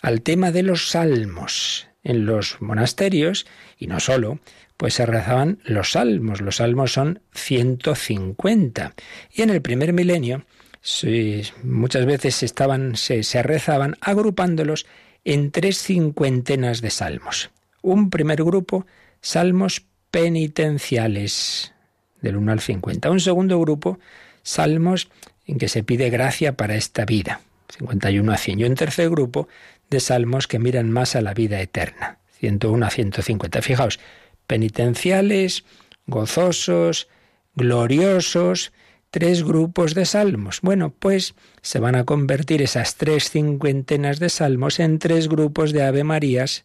[0.00, 1.88] al tema de los salmos.
[2.04, 3.46] En los monasterios,
[3.78, 4.40] y no solo,
[4.76, 6.40] pues se rezaban los salmos.
[6.40, 8.94] Los salmos son 150.
[9.32, 10.44] Y en el primer milenio
[10.82, 14.86] Sí, muchas veces estaban, se, se rezaban agrupándolos
[15.24, 17.50] en tres cincuentenas de salmos.
[17.82, 18.84] Un primer grupo,
[19.20, 21.72] salmos penitenciales,
[22.20, 23.10] del 1 al 50.
[23.10, 23.98] Un segundo grupo,
[24.42, 25.08] salmos
[25.46, 27.40] en que se pide gracia para esta vida,
[27.76, 28.60] 51 a 100.
[28.60, 29.48] Y un tercer grupo
[29.90, 33.62] de salmos que miran más a la vida eterna, 101 a 150.
[33.62, 34.00] Fijaos,
[34.46, 35.64] penitenciales,
[36.06, 37.08] gozosos,
[37.54, 38.72] gloriosos,
[39.12, 40.60] tres grupos de salmos.
[40.62, 45.82] Bueno, pues se van a convertir esas tres cincuentenas de salmos en tres grupos de
[45.84, 46.64] Ave Marías.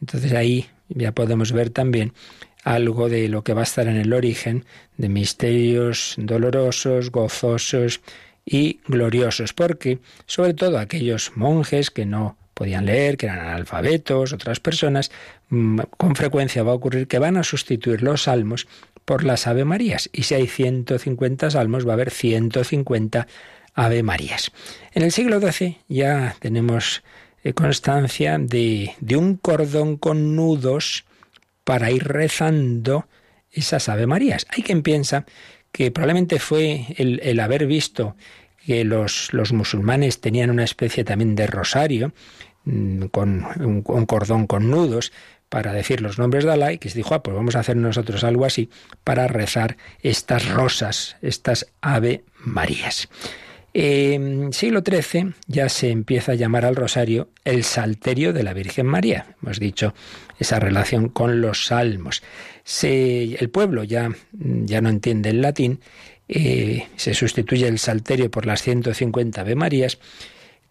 [0.00, 2.14] Entonces ahí ya podemos ver también
[2.62, 4.64] algo de lo que va a estar en el origen
[4.98, 8.00] de misterios dolorosos, gozosos
[8.46, 14.60] y gloriosos, porque sobre todo aquellos monjes que no podían leer, que eran analfabetos, otras
[14.60, 15.10] personas,
[15.48, 18.68] mm, con frecuencia va a ocurrir que van a sustituir los salmos
[19.04, 20.08] por las Ave Marías.
[20.12, 23.26] Y si hay 150 salmos, va a haber 150
[23.74, 24.52] Ave Marías.
[24.92, 27.02] En el siglo XII ya tenemos
[27.42, 31.04] eh, constancia de, un cordón con nudos
[31.64, 33.06] para ir rezando
[33.50, 34.46] esas Ave Marías.
[34.50, 35.24] Hay quien piensa
[35.72, 38.16] que probablemente fue el, haber visto
[38.66, 42.12] que los, los, musulmanes tenían una especie también de rosario
[42.64, 45.12] mm, con un, cordón con nudos
[45.50, 47.76] para decir los nombres de Allah y que se dijo, ah, pues vamos a hacer
[47.76, 48.70] nosotros algo así
[49.04, 53.10] para rezar estas rosas, estas Ave Marías.
[53.72, 58.86] En siglo XIII ya se empieza a llamar al rosario el Salterio de la Virgen
[58.86, 59.36] María.
[59.42, 59.94] Hemos dicho
[60.38, 62.22] esa relación con los salmos.
[62.82, 65.80] el pueblo ya, ya no entiende el latín,
[66.28, 69.98] eh, se sustituye el Salterio por las 150 Ave Marías.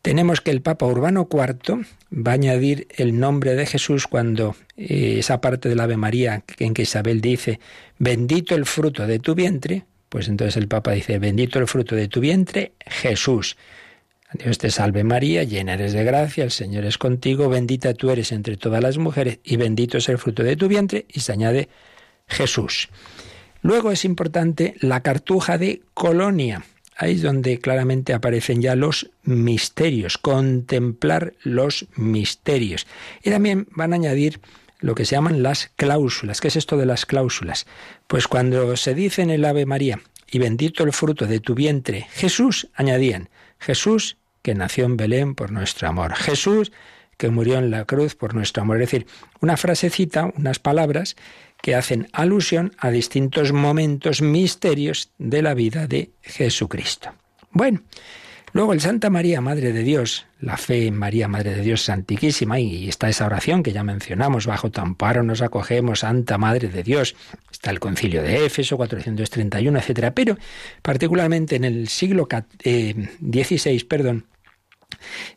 [0.01, 5.17] Tenemos que el Papa Urbano IV va a añadir el nombre de Jesús cuando eh,
[5.19, 7.59] esa parte del Ave María en que Isabel dice,
[7.97, 12.07] bendito el fruto de tu vientre, pues entonces el Papa dice, bendito el fruto de
[12.07, 13.57] tu vientre, Jesús.
[14.33, 18.31] Dios te salve María, llena eres de gracia, el Señor es contigo, bendita tú eres
[18.31, 21.67] entre todas las mujeres y bendito es el fruto de tu vientre y se añade
[22.27, 22.89] Jesús.
[23.61, 26.63] Luego es importante la cartuja de Colonia.
[27.01, 32.87] Ahí es donde claramente aparecen ya los misterios, contemplar los misterios.
[33.23, 34.41] Y también van a añadir
[34.79, 36.41] lo que se llaman las cláusulas.
[36.41, 37.67] ¿Qué es esto de las cláusulas?
[38.07, 42.05] Pues cuando se dice en el Ave María, y bendito el fruto de tu vientre,
[42.11, 46.73] Jesús, añadían, Jesús que nació en Belén por nuestro amor, Jesús
[47.15, 48.81] que murió en la cruz por nuestro amor.
[48.81, 49.07] Es decir,
[49.39, 51.15] una frasecita, unas palabras
[51.61, 57.09] que hacen alusión a distintos momentos misterios de la vida de Jesucristo.
[57.51, 57.81] Bueno,
[58.51, 61.89] Luego el Santa María, Madre de Dios, la fe en María, Madre de Dios es
[61.89, 66.67] antiquísima y está esa oración que ya mencionamos, bajo tu amparo nos acogemos, Santa Madre
[66.69, 67.15] de Dios.
[67.51, 70.11] Está el concilio de Éfeso, 431, etc.
[70.15, 70.37] Pero
[70.81, 74.25] particularmente en el siglo XVI, eh, perdón,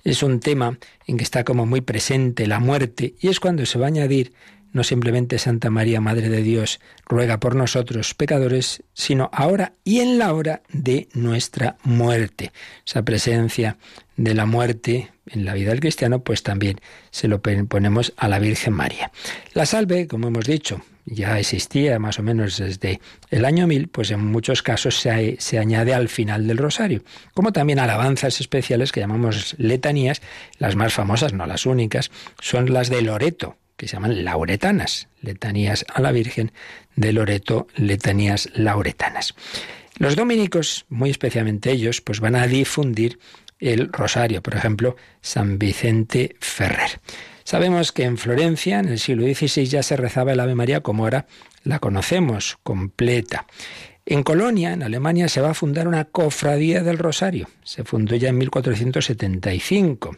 [0.04, 3.78] es un tema en que está como muy presente la muerte y es cuando se
[3.78, 4.32] va a añadir
[4.72, 10.18] no simplemente Santa María, Madre de Dios, ruega por nosotros pecadores, sino ahora y en
[10.18, 12.52] la hora de nuestra muerte.
[12.86, 13.76] Esa presencia
[14.16, 16.80] de la muerte en la vida del cristiano, pues también
[17.10, 19.12] se lo ponemos a la Virgen María.
[19.54, 24.10] La salve, como hemos dicho, ya existía más o menos desde el año 1000, pues
[24.10, 27.02] en muchos casos se, se, añade al final del rosario,
[27.34, 30.22] como también alabanzas especiales que llamamos letanías,
[30.58, 35.84] las más famosas, no las únicas, son las de Loreto, que se llaman lauretanas, letanías
[35.92, 36.52] a la Virgen
[36.96, 39.34] de Loreto, letanías lauretanas.
[39.98, 43.18] Los dominicos, muy especialmente ellos, pues van a difundir
[43.58, 47.00] el rosario, por ejemplo, San Vicente Ferrer.
[47.44, 51.04] Sabemos que en Florencia, en el siglo XVI, ya se rezaba el Ave María como
[51.04, 51.26] ahora
[51.64, 53.46] la conocemos, completa.
[54.04, 57.48] En Colonia, en Alemania, se va a fundar una cofradía del Rosario.
[57.62, 60.16] Se fundó ya en 1475.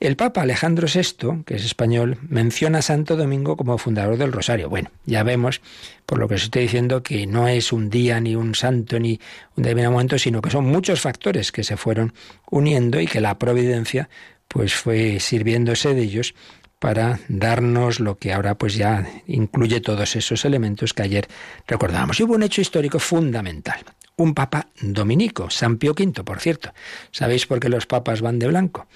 [0.00, 4.68] El Papa Alejandro VI, que es español, menciona a Santo Domingo como fundador del Rosario.
[4.68, 5.60] Bueno, ya vemos,
[6.06, 9.18] por lo que os estoy diciendo, que no es un día, ni un santo, ni
[9.56, 12.14] un determinado momento, sino que son muchos factores que se fueron
[12.48, 14.08] uniendo y que la providencia
[14.46, 16.36] pues fue sirviéndose de ellos
[16.78, 21.26] para darnos lo que ahora pues ya incluye todos esos elementos que ayer
[21.66, 22.20] recordábamos.
[22.20, 23.80] Y hubo un hecho histórico fundamental.
[24.14, 26.72] Un papa dominico, San Pío V, por cierto.
[27.10, 28.86] ¿Sabéis por qué los papas van de blanco?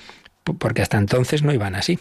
[0.45, 1.99] Porque hasta entonces no iban así.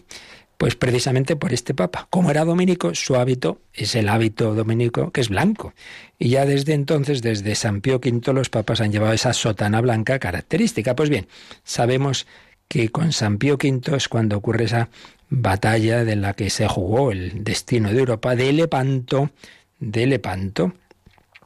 [0.57, 2.07] Pues precisamente por este papa.
[2.11, 5.73] Como era dominico, su hábito es el hábito dominico que es blanco.
[6.19, 10.19] Y ya desde entonces, desde San Pío V, los papas han llevado esa sotana blanca
[10.19, 10.95] característica.
[10.95, 11.27] Pues bien,
[11.63, 12.27] sabemos
[12.67, 14.89] que con San Pío V es cuando ocurre esa
[15.31, 19.31] batalla de la que se jugó el destino de Europa de Lepanto,
[19.79, 20.73] de Lepanto.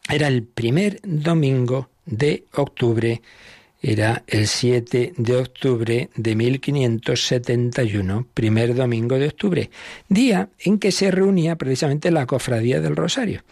[0.10, 3.22] Era el primer domingo de octubre
[3.88, 9.70] era el 7 de octubre de 1571, primer domingo de octubre,
[10.10, 13.44] día en que se reunía precisamente la cofradía del Rosario.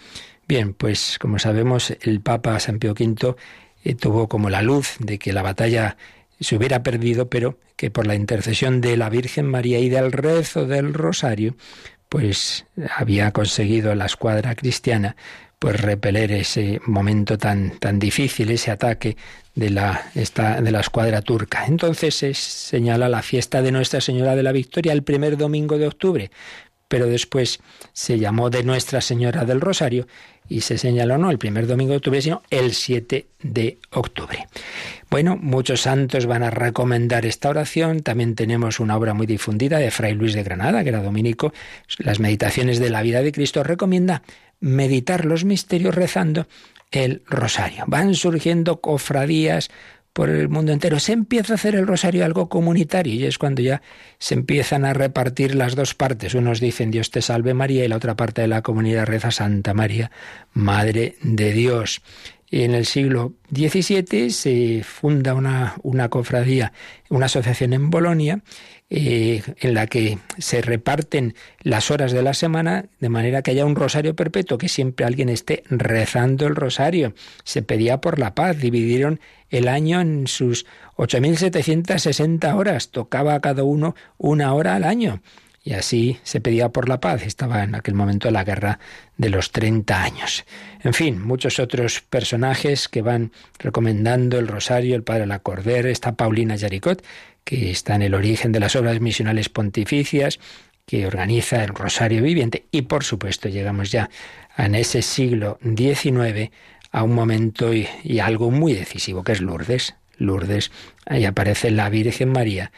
[0.47, 3.35] Bien, pues como sabemos, el Papa San Pío V
[3.83, 5.97] eh, tuvo como la luz de que la batalla
[6.39, 10.65] se hubiera perdido, pero que por la intercesión de la Virgen María y del rezo
[10.65, 11.55] del Rosario,
[12.09, 12.65] pues
[12.97, 15.15] había conseguido la escuadra cristiana
[15.63, 19.15] pues repeler ese momento tan, tan difícil, ese ataque
[19.55, 21.65] de la, esta, de la escuadra turca.
[21.65, 25.87] Entonces se señala la fiesta de Nuestra Señora de la Victoria el primer domingo de
[25.87, 26.31] octubre,
[26.87, 27.59] pero después
[27.91, 30.07] se llamó de Nuestra Señora del Rosario
[30.49, 34.47] y se señaló no el primer domingo de octubre, sino el 7 de octubre.
[35.09, 38.01] Bueno, muchos santos van a recomendar esta oración.
[38.01, 41.53] También tenemos una obra muy difundida de Fray Luis de Granada, que era dominico,
[41.99, 43.63] las meditaciones de la vida de Cristo.
[43.63, 44.23] Recomienda
[44.59, 46.47] meditar los misterios rezando
[46.93, 47.83] el rosario.
[47.87, 49.69] Van surgiendo cofradías
[50.13, 50.99] por el mundo entero.
[50.99, 53.81] Se empieza a hacer el rosario algo comunitario y es cuando ya
[54.19, 56.35] se empiezan a repartir las dos partes.
[56.35, 59.73] Unos dicen Dios te salve María y la otra parte de la comunidad reza Santa
[59.73, 60.11] María,
[60.53, 62.01] Madre de Dios.
[62.49, 66.71] Y en el siglo XVII se funda una, una cofradía,
[67.09, 68.41] una asociación en Bolonia,
[68.95, 73.65] eh, en la que se reparten las horas de la semana de manera que haya
[73.65, 77.15] un rosario perpetuo, que siempre alguien esté rezando el rosario.
[77.43, 83.63] Se pedía por la paz, dividieron el año en sus 8.760 horas, tocaba a cada
[83.63, 85.23] uno una hora al año.
[85.65, 87.25] Y así se pedía por la paz.
[87.25, 88.79] Estaba en aquel momento la guerra
[89.17, 90.45] de los 30 años.
[90.83, 96.57] En fin, muchos otros personajes que van recomendando el rosario, el padre Lacordaire, está Paulina
[96.57, 97.01] Yaricot,
[97.43, 100.39] que está en el origen de las obras misionales pontificias,
[100.85, 102.65] que organiza el Rosario Viviente.
[102.71, 104.09] Y por supuesto llegamos ya
[104.57, 106.51] en ese siglo XIX
[106.91, 107.87] a un momento y,
[108.19, 109.95] algo muy decisivo, que es Lourdes.
[110.17, 110.71] Lourdes,
[111.05, 112.71] ahí aparece la Virgen María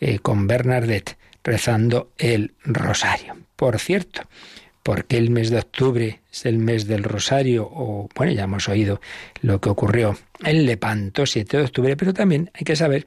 [0.00, 3.36] eh, con Bernadette rezando el rosario.
[3.56, 4.22] Por cierto,
[4.82, 9.00] porque el mes de octubre es el mes del rosario, o bueno, ya hemos oído
[9.40, 13.06] lo que ocurrió en Lepanto, 7 de octubre, pero también hay que saber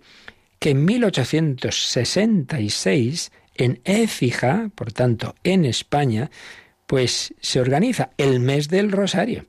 [0.63, 6.31] que en 1866, en Écija, por tanto en España,
[6.87, 9.45] pues se organiza el mes del rosario,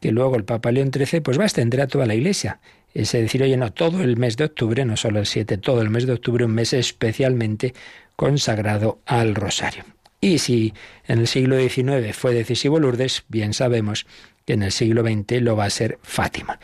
[0.00, 2.60] que luego el Papa León XIII pues va a extender a toda la Iglesia.
[2.94, 5.90] Es decir, oye, no, todo el mes de octubre, no solo el 7, todo el
[5.90, 7.74] mes de octubre, un mes especialmente
[8.16, 9.84] consagrado al rosario.
[10.22, 10.72] Y si
[11.06, 14.06] en el siglo XIX fue decisivo Lourdes, bien sabemos
[14.46, 16.58] que en el siglo XX lo va a ser Fátima.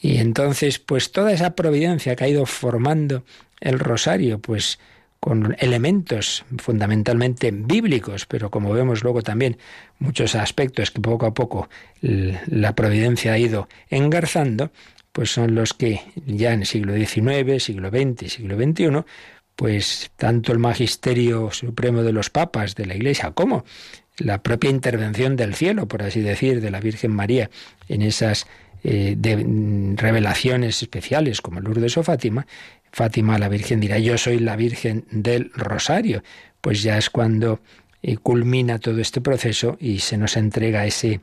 [0.00, 3.24] Y entonces, pues toda esa providencia que ha ido formando
[3.60, 4.78] el rosario, pues
[5.20, 9.58] con elementos fundamentalmente bíblicos, pero como vemos luego también
[9.98, 11.68] muchos aspectos que poco a poco
[12.00, 14.72] la providencia ha ido engarzando,
[15.12, 19.04] pues son los que ya en el siglo XIX, siglo XX, siglo XXI,
[19.56, 23.66] pues tanto el magisterio supremo de los papas de la Iglesia como
[24.16, 27.50] la propia intervención del cielo, por así decir, de la Virgen María
[27.88, 28.46] en esas
[28.82, 29.16] eh,
[29.96, 32.46] revelaciones especiales como Lourdes o Fátima,
[32.92, 36.22] Fátima la Virgen dirá, yo soy la Virgen del Rosario,
[36.60, 37.60] pues ya es cuando
[38.02, 41.20] eh, culmina todo este proceso y se nos entrega ese,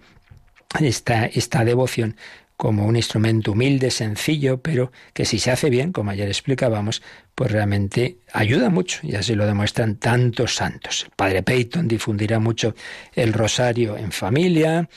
[0.80, 2.15] esta, esta devoción
[2.56, 7.04] como un instrumento humilde, sencillo, pero que si se hace bien, como ayer explicábamos,
[7.36, 11.04] pues realmente ayuda mucho, y así lo demuestran tantos santos.
[11.04, 12.74] El padre Peyton difundirá mucho
[13.13, 14.89] el rosario en familia,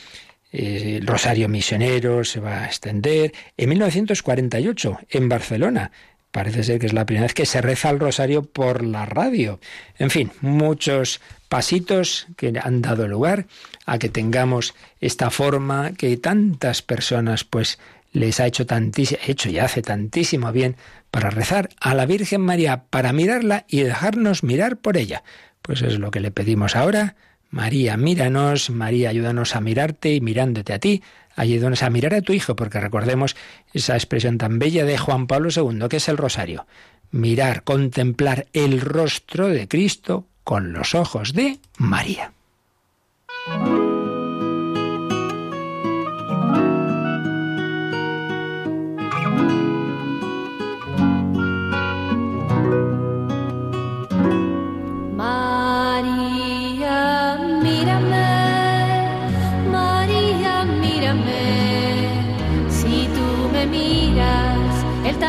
[0.53, 3.33] eh, el rosario misionero se va a extender.
[3.57, 5.93] En 1948, en Barcelona,
[6.31, 9.61] parece ser que es la primera vez que se reza el rosario por la radio.
[9.99, 13.47] En fin, muchos pasitos que han dado lugar
[13.87, 17.79] a que tengamos esta forma que tantas personas pues
[18.13, 20.77] les ha hecho tantísimo, hecho y hace tantísimo bien
[21.11, 25.23] para rezar a la Virgen María, para mirarla y dejarnos mirar por ella.
[25.63, 27.17] Pues es lo que le pedimos ahora.
[27.51, 31.03] María, míranos, María, ayúdanos a mirarte y mirándote a ti,
[31.35, 33.37] ayúdanos a mirar a tu Hijo, porque recordemos
[33.75, 36.67] esa expresión tan bella de Juan Pablo II, que es el rosario.
[37.11, 42.33] Mirar, contemplar el rostro de Cristo con los ojos de María.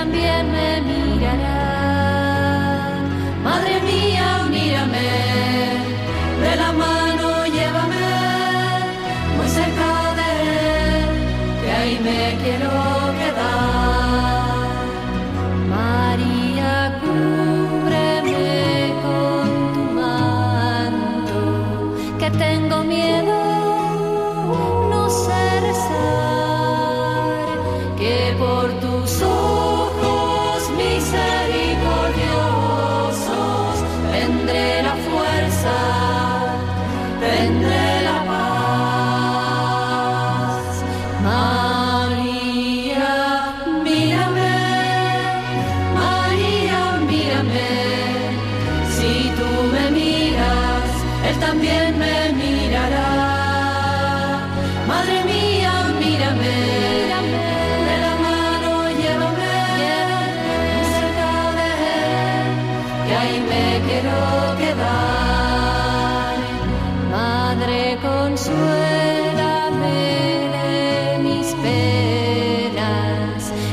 [0.06, 0.71] María.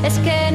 [0.09, 0.48] es que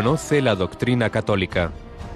[0.00, 1.72] Conoce la doctrina católica.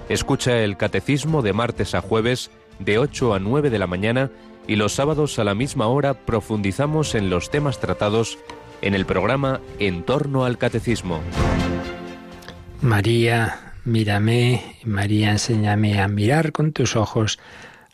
[0.09, 4.31] Escucha el catecismo de martes a jueves de 8 a 9 de la mañana
[4.67, 8.39] y los sábados a la misma hora profundizamos en los temas tratados
[8.81, 11.19] en el programa En torno al catecismo.
[12.81, 17.37] María, mírame, María, enséñame a mirar con tus ojos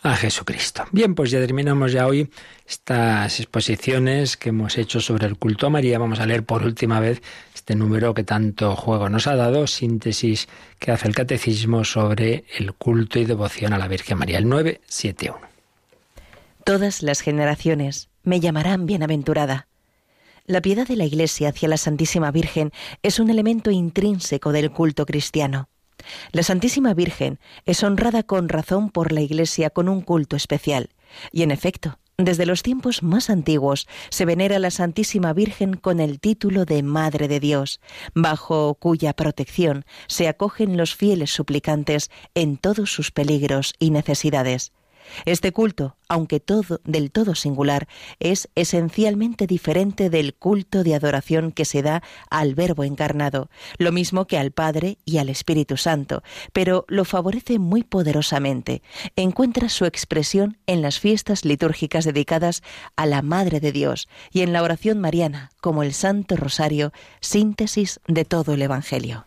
[0.01, 0.85] a Jesucristo.
[0.91, 2.29] Bien, pues ya terminamos ya hoy
[2.67, 5.99] estas exposiciones que hemos hecho sobre el culto a María.
[5.99, 7.21] Vamos a leer por última vez
[7.53, 10.47] este número que tanto juego nos ha dado, síntesis
[10.79, 15.39] que hace el catecismo sobre el culto y devoción a la Virgen María, el 971.
[16.63, 19.67] Todas las generaciones me llamarán bienaventurada.
[20.45, 22.71] La piedad de la Iglesia hacia la Santísima Virgen
[23.03, 25.69] es un elemento intrínseco del culto cristiano.
[26.31, 30.89] La Santísima Virgen es honrada con razón por la Iglesia con un culto especial.
[31.31, 36.19] Y en efecto, desde los tiempos más antiguos se venera la Santísima Virgen con el
[36.19, 37.79] título de Madre de Dios,
[38.13, 44.71] bajo cuya protección se acogen los fieles suplicantes en todos sus peligros y necesidades.
[45.25, 47.87] Este culto, aunque todo del todo singular,
[48.19, 54.25] es esencialmente diferente del culto de adoración que se da al Verbo encarnado, lo mismo
[54.25, 58.81] que al Padre y al Espíritu Santo, pero lo favorece muy poderosamente.
[59.15, 62.63] Encuentra su expresión en las fiestas litúrgicas dedicadas
[62.95, 67.99] a la Madre de Dios y en la oración mariana, como el Santo Rosario, síntesis
[68.07, 69.25] de todo el Evangelio.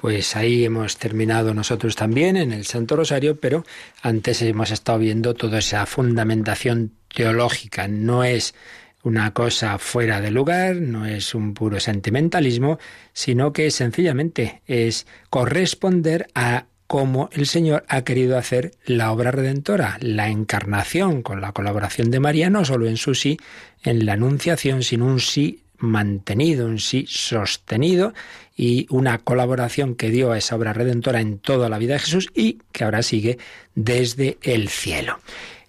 [0.00, 3.66] Pues ahí hemos terminado nosotros también en el Santo Rosario, pero
[4.00, 7.86] antes hemos estado viendo toda esa fundamentación teológica.
[7.86, 8.54] No es
[9.02, 12.78] una cosa fuera de lugar, no es un puro sentimentalismo,
[13.12, 19.98] sino que sencillamente es corresponder a cómo el Señor ha querido hacer la obra redentora,
[20.00, 23.38] la encarnación con la colaboración de María, no solo en su sí,
[23.84, 28.14] en la anunciación, sino un sí mantenido, un sí sostenido
[28.56, 32.28] y una colaboración que dio a esa obra redentora en toda la vida de Jesús
[32.34, 33.38] y que ahora sigue
[33.74, 35.18] desde el cielo.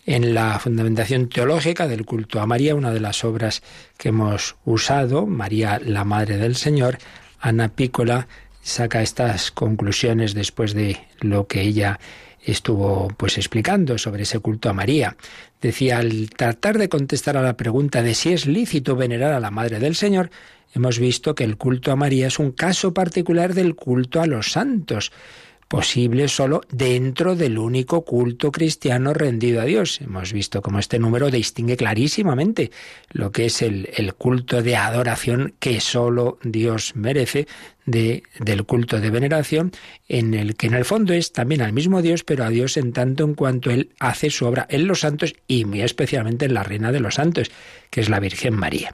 [0.06, 3.62] En la fundamentación teológica del culto a María, una de las obras
[3.98, 6.98] que hemos usado, María la Madre del Señor,
[7.40, 8.28] Ana Pícola
[8.62, 12.00] saca estas conclusiones después de lo que ella
[12.44, 15.16] estuvo pues explicando sobre ese culto a María.
[15.62, 19.52] Decía, al tratar de contestar a la pregunta de si es lícito venerar a la
[19.52, 20.32] Madre del Señor,
[20.74, 24.52] hemos visto que el culto a María es un caso particular del culto a los
[24.52, 25.12] santos
[25.72, 30.02] posible solo dentro del único culto cristiano rendido a Dios.
[30.02, 32.72] Hemos visto cómo este número distingue clarísimamente
[33.14, 37.48] lo que es el, el culto de adoración que solo Dios merece
[37.86, 39.72] de, del culto de veneración,
[40.10, 42.92] en el que en el fondo es también al mismo Dios, pero a Dios en
[42.92, 46.64] tanto en cuanto Él hace su obra en los santos y muy especialmente en la
[46.64, 47.50] Reina de los Santos,
[47.90, 48.94] que es la Virgen María.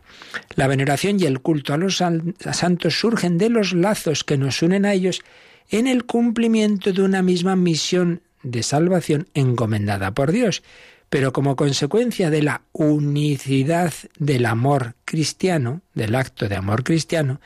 [0.54, 4.86] La veneración y el culto a los santos surgen de los lazos que nos unen
[4.86, 5.24] a ellos
[5.70, 10.64] en el cumplimiento de una misma misión de salvación encomendada por Dios.
[11.10, 17.40] Pero como consecuencia de la unicidad del amor cristiano, del acto de amor cristiano,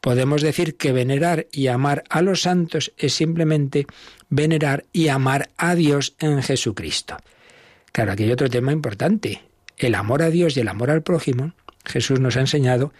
[0.00, 3.86] podemos decir que venerar y amar a los santos es simplemente
[4.28, 7.16] venerar y amar a Dios en Jesucristo.
[7.92, 9.42] Claro, aquí hay otro tema importante.
[9.76, 11.52] El amor a Dios y el amor al prójimo,
[11.84, 12.92] Jesús nos ha enseñado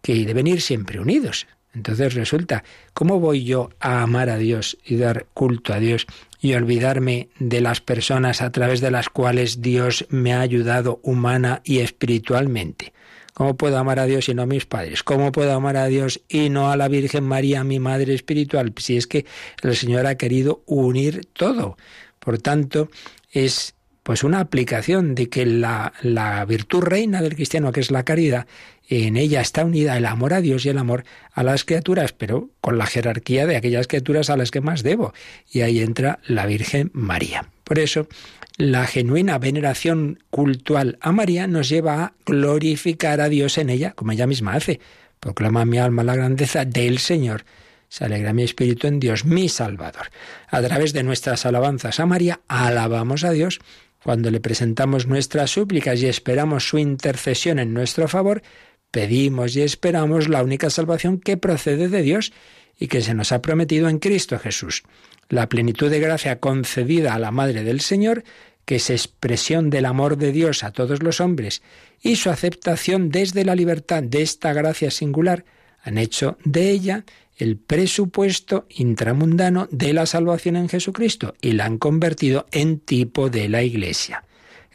[0.00, 1.46] que deben ir siempre unidos.
[1.72, 2.64] Entonces resulta,
[2.94, 6.06] ¿cómo voy yo a amar a Dios y dar culto a Dios
[6.40, 11.60] y olvidarme de las personas a través de las cuales Dios me ha ayudado humana
[11.64, 12.92] y espiritualmente?
[13.34, 15.02] ¿Cómo puedo amar a Dios y no a mis padres?
[15.02, 18.72] ¿Cómo puedo amar a Dios y no a la Virgen María, mi madre espiritual?
[18.76, 19.24] Si es que
[19.62, 21.76] el Señor ha querido unir todo.
[22.18, 22.90] Por tanto,
[23.30, 28.04] es pues una aplicación de que la, la virtud reina del cristiano, que es la
[28.04, 28.46] caridad,
[28.90, 32.50] en ella está unida el amor a Dios y el amor a las criaturas, pero
[32.60, 35.14] con la jerarquía de aquellas criaturas a las que más debo.
[35.50, 37.46] Y ahí entra la Virgen María.
[37.62, 38.08] Por eso,
[38.56, 44.10] la genuina veneración cultual a María nos lleva a glorificar a Dios en ella, como
[44.10, 44.80] ella misma hace.
[45.20, 47.44] Proclama mi alma la grandeza del Señor.
[47.88, 50.10] Se alegra mi espíritu en Dios, mi Salvador.
[50.48, 53.60] A través de nuestras alabanzas a María, alabamos a Dios.
[54.02, 58.42] Cuando le presentamos nuestras súplicas y esperamos su intercesión en nuestro favor,
[58.90, 62.32] pedimos y esperamos la única salvación que procede de Dios
[62.78, 64.82] y que se nos ha prometido en Cristo Jesús.
[65.28, 68.24] La plenitud de gracia concedida a la Madre del Señor,
[68.64, 71.62] que es expresión del amor de Dios a todos los hombres,
[72.02, 75.44] y su aceptación desde la libertad de esta gracia singular,
[75.82, 77.04] han hecho de ella
[77.36, 83.48] el presupuesto intramundano de la salvación en Jesucristo y la han convertido en tipo de
[83.48, 84.24] la Iglesia.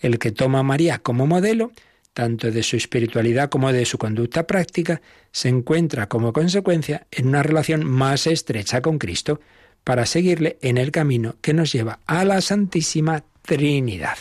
[0.01, 1.71] El que toma a María como modelo
[2.15, 5.01] tanto de su espiritualidad como de su conducta práctica,
[5.33, 9.41] se encuentra como consecuencia en una relación más estrecha con Cristo
[9.83, 14.17] para seguirle en el camino que nos lleva a la Santísima Trinidad.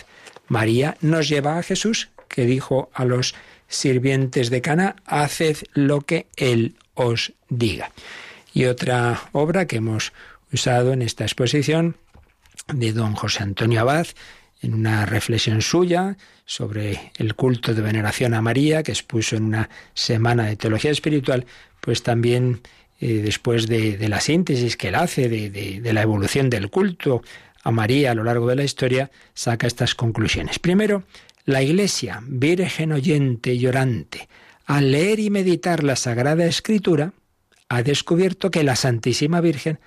[0.49, 3.37] María nos lleva a Jesús, que dijo a los
[3.69, 7.93] sirvientes de Cana, haced lo que Él os diga.
[8.53, 10.13] Y otra obra que hemos
[10.53, 11.97] usado en esta exposición
[12.75, 14.09] de don José Antonio Abad,
[14.63, 19.71] en una reflexión suya sobre el culto de veneración a María, que expuso en una
[19.95, 21.47] semana de teología espiritual,
[21.81, 22.61] pues también
[23.01, 27.23] eh, después de, la síntesis que él hace de, de la evolución del culto
[27.63, 30.59] a María a lo largo de la historia, saca estas conclusiones.
[30.59, 31.05] Primero,
[31.47, 34.29] la Iglesia, virgen oyente y llorante,
[34.67, 37.13] al leer y meditar la Sagrada Escritura,
[37.69, 39.79] ha descubierto que la Santísima Virgen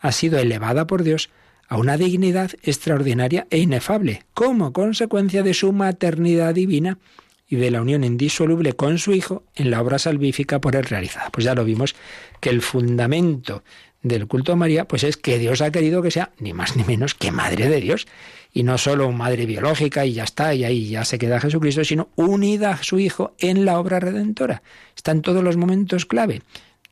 [0.00, 1.30] ha sido elevada por Dios
[1.68, 6.98] a una dignidad extraordinaria e inefable, como consecuencia de su maternidad divina
[7.48, 11.30] y de la unión indisoluble con su Hijo en la obra salvífica por él realizada.
[11.30, 11.94] Pues ya lo vimos
[12.40, 13.62] que el fundamento
[14.02, 16.84] del culto a María, pues es que Dios ha querido que sea ni más ni
[16.84, 18.06] menos que madre de Dios.
[18.52, 22.08] Y no solo madre biológica y ya está, y ahí ya se queda Jesucristo, sino
[22.16, 24.62] unida a su Hijo en la obra redentora.
[24.96, 26.42] Está en todos los momentos clave,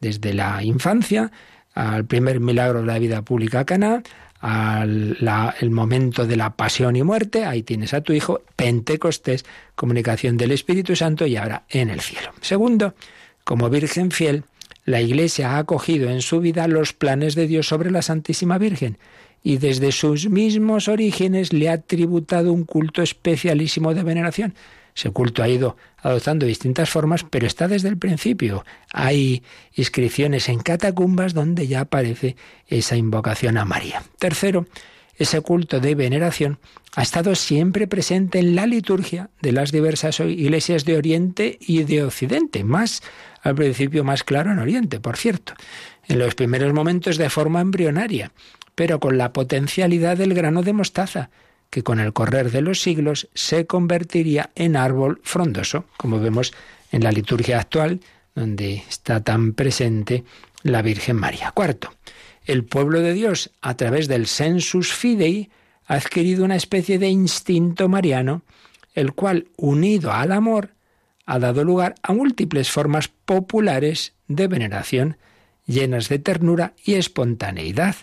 [0.00, 1.32] desde la infancia
[1.74, 4.02] al primer milagro de la vida pública Caná,
[4.46, 5.16] al
[5.58, 10.50] el momento de la pasión y muerte, ahí tienes a tu hijo, Pentecostés, comunicación del
[10.50, 12.30] Espíritu Santo y ahora en el cielo.
[12.42, 12.94] Segundo,
[13.44, 14.44] como Virgen fiel,
[14.84, 18.98] la Iglesia ha acogido en su vida los planes de Dios sobre la Santísima Virgen
[19.42, 24.54] y desde sus mismos orígenes le ha tributado un culto especialísimo de veneración.
[24.94, 28.64] Ese culto ha ido adoptando distintas formas, pero está desde el principio.
[28.92, 29.42] Hay
[29.74, 32.36] inscripciones en catacumbas donde ya aparece
[32.68, 34.04] esa invocación a María.
[34.18, 34.66] Tercero,
[35.16, 36.58] ese culto de veneración
[36.96, 42.04] ha estado siempre presente en la liturgia de las diversas iglesias de Oriente y de
[42.04, 43.02] Occidente, más
[43.42, 45.54] al principio más claro en Oriente, por cierto,
[46.06, 48.32] en los primeros momentos de forma embrionaria,
[48.74, 51.30] pero con la potencialidad del grano de mostaza,
[51.74, 56.54] que con el correr de los siglos se convertiría en árbol frondoso, como vemos
[56.92, 57.98] en la liturgia actual,
[58.36, 60.22] donde está tan presente
[60.62, 61.50] la Virgen María.
[61.50, 61.92] Cuarto,
[62.44, 65.50] el pueblo de Dios, a través del sensus fidei,
[65.86, 68.42] ha adquirido una especie de instinto mariano,
[68.94, 70.74] el cual, unido al amor,
[71.26, 75.16] ha dado lugar a múltiples formas populares de veneración,
[75.66, 77.96] llenas de ternura y espontaneidad.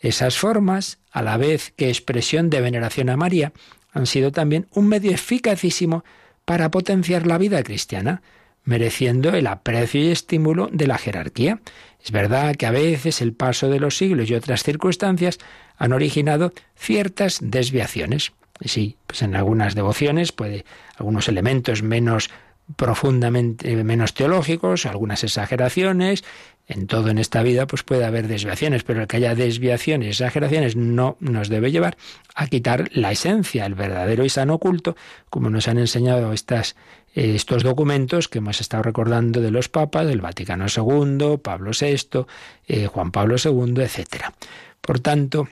[0.00, 3.52] Esas formas, a la vez que expresión de veneración a María,
[3.92, 6.04] han sido también un medio eficacísimo
[6.44, 8.20] para potenciar la vida cristiana,
[8.64, 11.60] mereciendo el aprecio y estímulo de la jerarquía.
[12.04, 15.38] Es verdad que a veces el paso de los siglos y otras circunstancias
[15.78, 18.32] han originado ciertas desviaciones.
[18.64, 20.64] Sí, pues en algunas devociones puede
[20.96, 22.28] algunos elementos menos
[22.76, 26.24] profundamente menos teológicos, algunas exageraciones,
[26.66, 30.76] en todo en esta vida pues puede haber desviaciones, pero el que haya desviaciones exageraciones
[30.76, 31.96] no nos debe llevar
[32.34, 34.96] a quitar la esencia, el verdadero y sano culto,
[35.30, 36.76] como nos han enseñado estas,
[37.14, 42.26] eh, estos documentos que hemos estado recordando de los papas, del Vaticano II, Pablo VI,
[42.66, 44.32] eh, Juan Pablo II, etc.
[44.80, 45.48] Por tanto,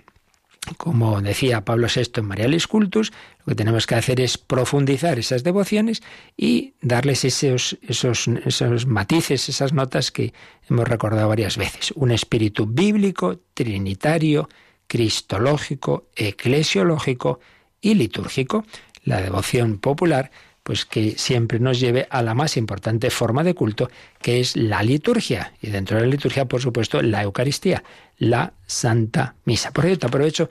[0.77, 3.13] como decía Pablo VI en Marialis Cultus,
[3.45, 6.03] lo que tenemos que hacer es profundizar esas devociones
[6.37, 10.33] y darles esos, esos, esos matices, esas notas que
[10.69, 11.93] hemos recordado varias veces.
[11.97, 14.49] Un espíritu bíblico, trinitario,
[14.87, 17.41] cristológico, eclesiológico
[17.81, 18.65] y litúrgico.
[19.05, 20.31] La devoción popular
[20.63, 23.91] pues que siempre nos lleve a la más importante forma de culto,
[24.21, 25.53] que es la liturgia.
[25.61, 27.83] Y dentro de la liturgia, por supuesto, la Eucaristía,
[28.19, 29.73] la Santa Misa.
[29.73, 30.49] Por cierto, aprovecho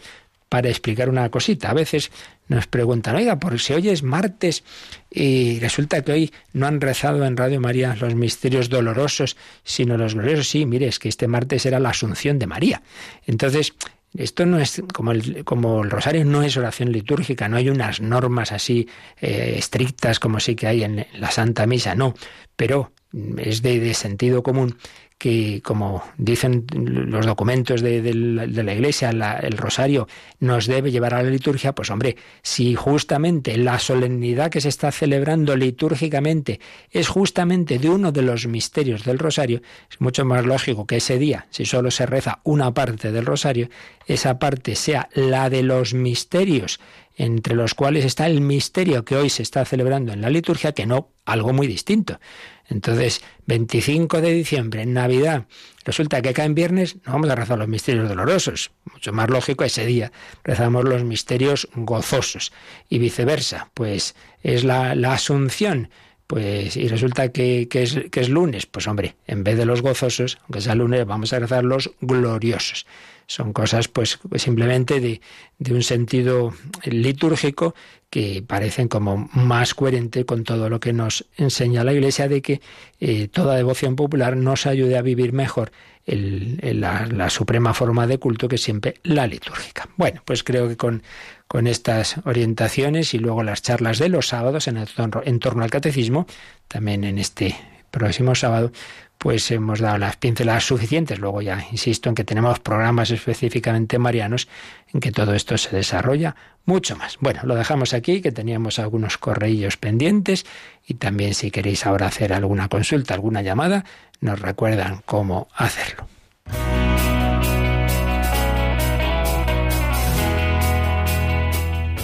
[0.50, 1.70] para explicar una cosita.
[1.70, 2.12] A veces
[2.52, 4.66] nos preguntan, oiga, por si hoy es martes
[5.10, 10.16] y resulta que hoy no han rezado en Radio María los misterios dolorosos, sino los
[10.16, 10.50] gloriosos.
[10.50, 12.82] Sí, mire, es que este martes era la Asunción de María.
[13.26, 13.74] Entonces,
[14.18, 18.02] esto no es como el, como el rosario, no es oración litúrgica, no hay unas
[18.02, 18.90] normas así
[19.22, 22.16] eh, estrictas como sí que hay en la Santa Misa, no,
[22.58, 22.92] pero
[23.38, 24.76] es de sentido común
[25.22, 30.08] que, como dicen los documentos de, la Iglesia, el rosario
[30.40, 34.92] nos debe llevar a la liturgia, pues hombre, si justamente la solemnidad que se está
[34.92, 36.60] celebrando litúrgicamente
[36.90, 39.62] es justamente de uno de los misterios del rosario,
[39.92, 43.70] es mucho más lógico que ese día, si solo se reza una parte del rosario,
[44.08, 46.80] esa parte sea la de los misterios
[47.16, 50.86] entre los cuales está el misterio que hoy se está celebrando en la liturgia, que
[50.86, 52.20] no algo muy distinto.
[52.68, 55.46] Entonces, 25 de diciembre, en Navidad,
[55.84, 58.72] resulta que cae en viernes, no vamos a rezar los misterios dolorosos.
[58.92, 60.12] Mucho más lógico ese día.
[60.44, 62.54] Rezamos los misterios gozosos.
[62.90, 65.90] Y viceversa, pues es la, asunción
[66.28, 70.38] pues, y resulta que, es, que es lunes, pues hombre, en vez de los gozosos,
[70.44, 72.86] aunque sea lunes, vamos a rezar los gloriosos.
[73.32, 75.22] Son cosas, pues, simplemente de,
[75.58, 76.54] de un sentido
[76.84, 77.74] litúrgico
[78.10, 82.60] que parecen como más coherente con todo lo que nos enseña la Iglesia de que
[83.00, 85.72] eh, toda devoción popular nos ayude a vivir mejor
[86.06, 89.88] la, suprema forma de culto que siempre la litúrgica.
[89.96, 91.04] Bueno, pues creo que con,
[91.48, 96.28] con estas orientaciones y luego las charlas de los sábados en torno al catecismo,
[96.68, 97.56] también en este
[97.92, 98.74] próximo sábado,
[99.22, 101.20] pues hemos dado las pinceladas suficientes.
[101.20, 104.48] Luego ya insisto en que tenemos programas específicamente marianos
[104.92, 107.18] en que todo esto se desarrolla mucho más.
[107.20, 110.48] Bueno, lo dejamos aquí, que teníamos algunos correillos pendientes
[110.88, 113.86] y también si queréis ahora hacer alguna consulta, alguna llamada,
[114.22, 116.08] nos recuerdan cómo hacerlo.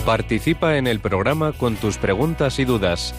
[0.05, 3.15] Participa en el programa con tus preguntas y dudas.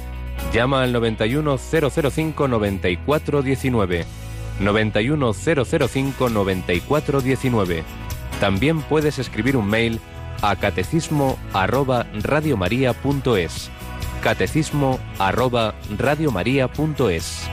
[0.52, 4.06] Llama al 91005 9419.
[4.60, 7.84] 91005 9419.
[8.40, 10.00] También puedes escribir un mail
[10.42, 13.70] a catecismo arroba radiomaria.es.
[14.22, 17.48] Catecismo arroba radiomaria.es.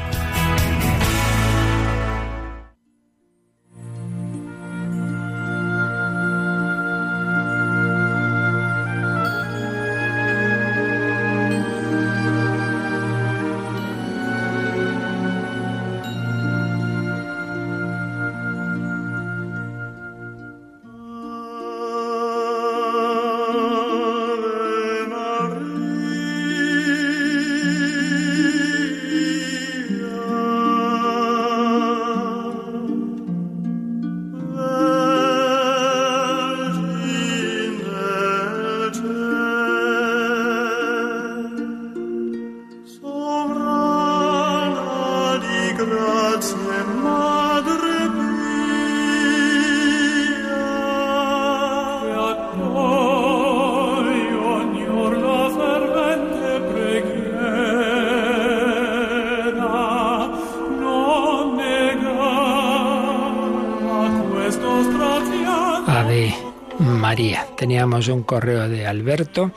[67.66, 69.52] Teníamos un correo de Alberto.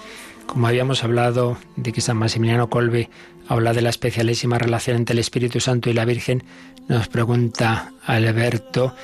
[0.46, 3.10] Como habíamos hablado de que San Maximiliano Colbe
[3.48, 6.42] habla de la especialísima relación entre el Espíritu Santo y la Virgen,
[6.88, 8.94] nos pregunta Alberto,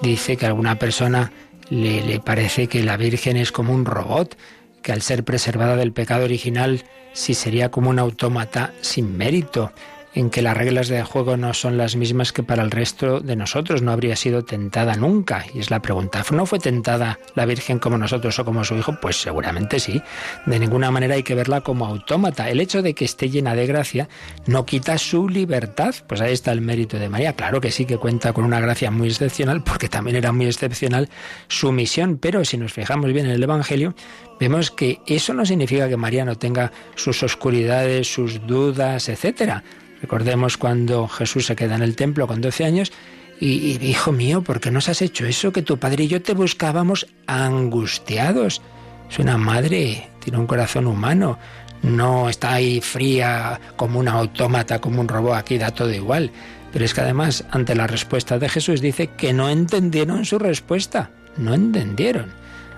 [0.00, 1.32] dice que a alguna persona
[1.70, 4.38] le, le parece que la Virgen es como un robot,
[4.80, 6.84] que al ser preservada del pecado original,
[7.14, 9.72] sí sería como un autómata sin mérito
[10.14, 13.36] en que las reglas de juego no son las mismas que para el resto de
[13.36, 15.46] nosotros, no habría sido tentada nunca.
[15.54, 18.98] Y es la pregunta, ¿no fue tentada la Virgen como nosotros o como su hijo?
[19.00, 20.02] Pues seguramente sí.
[20.46, 22.50] De ninguna manera hay que verla como autómata.
[22.50, 24.08] El hecho de que esté llena de gracia
[24.46, 25.94] no quita su libertad.
[26.06, 27.34] Pues ahí está el mérito de María.
[27.34, 31.08] Claro que sí que cuenta con una gracia muy excepcional porque también era muy excepcional
[31.48, 32.18] su misión.
[32.18, 33.94] Pero si nos fijamos bien en el Evangelio,
[34.38, 39.64] vemos que eso no significa que María no tenga sus oscuridades, sus dudas, etcétera
[40.02, 42.92] Recordemos cuando Jesús se queda en el templo con 12 años
[43.40, 45.52] y, hijo mío, ¿por qué nos has hecho eso?
[45.52, 48.60] Que tu padre y yo te buscábamos angustiados.
[49.08, 51.38] Es una madre, tiene un corazón humano,
[51.82, 56.30] no está ahí fría como una autómata, como un robot, aquí da todo igual.
[56.72, 61.10] Pero es que además, ante la respuesta de Jesús, dice que no entendieron su respuesta,
[61.36, 62.32] no entendieron.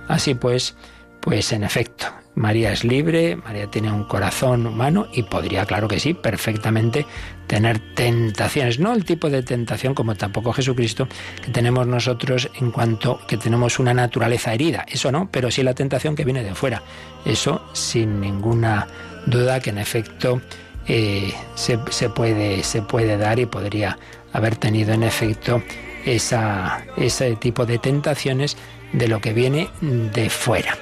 [0.08, 0.76] Así pues,
[1.24, 2.04] pues en efecto,
[2.34, 7.06] María es libre, María tiene un corazón humano y podría, claro que sí, perfectamente
[7.46, 11.08] tener tentaciones, no el tipo de tentación como tampoco Jesucristo
[11.42, 15.72] que tenemos nosotros en cuanto que tenemos una naturaleza herida, eso no, pero sí la
[15.72, 16.82] tentación que viene de fuera,
[17.24, 18.86] eso sin ninguna
[19.24, 20.42] duda que en efecto
[20.86, 21.78] eh, se,
[22.10, 23.98] puede, se puede dar y podría
[24.34, 25.62] haber tenido en efecto
[26.04, 28.58] esa, ese tipo de tentaciones
[28.92, 30.76] de lo que viene de fuera.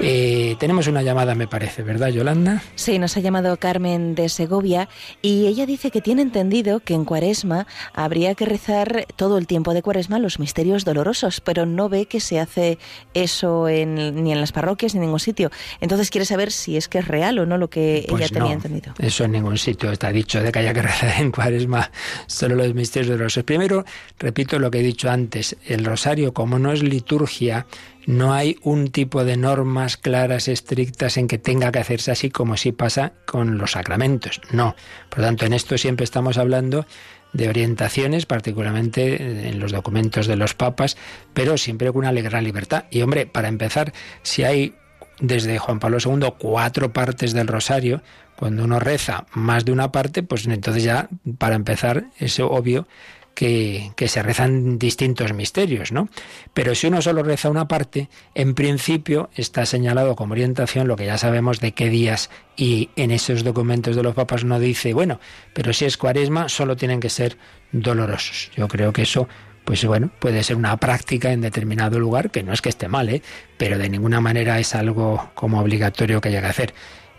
[0.00, 2.62] Eh, tenemos una llamada, me parece, ¿verdad, Yolanda?
[2.74, 4.88] Sí, nos ha llamado Carmen de Segovia
[5.22, 9.72] y ella dice que tiene entendido que en Cuaresma habría que rezar todo el tiempo
[9.72, 12.78] de Cuaresma los misterios dolorosos, pero no ve que se hace
[13.14, 15.50] eso ni en las parroquias ni en ningún sitio.
[15.80, 18.52] Entonces quiere saber si es que es real o no lo que pues ella tenía
[18.52, 18.94] entendido.
[18.98, 21.90] Eso en ningún sitio está dicho de que haya que rezar en Cuaresma
[22.26, 23.44] solo los misterios dolorosos.
[23.44, 23.84] Primero,
[24.18, 27.66] repito lo que he dicho antes, el rosario como no es liturgia,
[28.06, 32.56] no hay un tipo de normas claras, estrictas, en que tenga que hacerse así como
[32.56, 34.40] si pasa con los sacramentos.
[34.52, 34.74] No.
[35.08, 36.86] Por lo tanto, en esto siempre estamos hablando
[37.32, 40.96] de orientaciones, particularmente en los documentos de los papas,
[41.32, 42.84] pero siempre con una gran libertad.
[42.90, 43.92] Y hombre, para empezar,
[44.22, 44.74] si hay
[45.20, 48.02] desde Juan Pablo II cuatro partes del rosario,
[48.36, 52.86] cuando uno reza más de una parte, pues entonces ya, para empezar, es obvio
[53.34, 56.08] que, se rezan distintos misterios, ¿no?
[56.52, 61.06] Pero si uno solo reza una parte, en principio está señalado como orientación lo que
[61.06, 65.20] ya sabemos de qué días y en esos documentos de los papas no dice, bueno,
[65.52, 67.36] pero si es cuaresma solo tienen que ser
[67.72, 68.50] dolorosos.
[68.56, 69.28] Yo creo que eso
[69.64, 73.08] pues bueno, puede ser una práctica en determinado lugar, que no es que esté mal,
[73.08, 73.22] ¿eh?
[73.56, 76.74] pero de ninguna manera es algo como obligatorio que haya que hacer.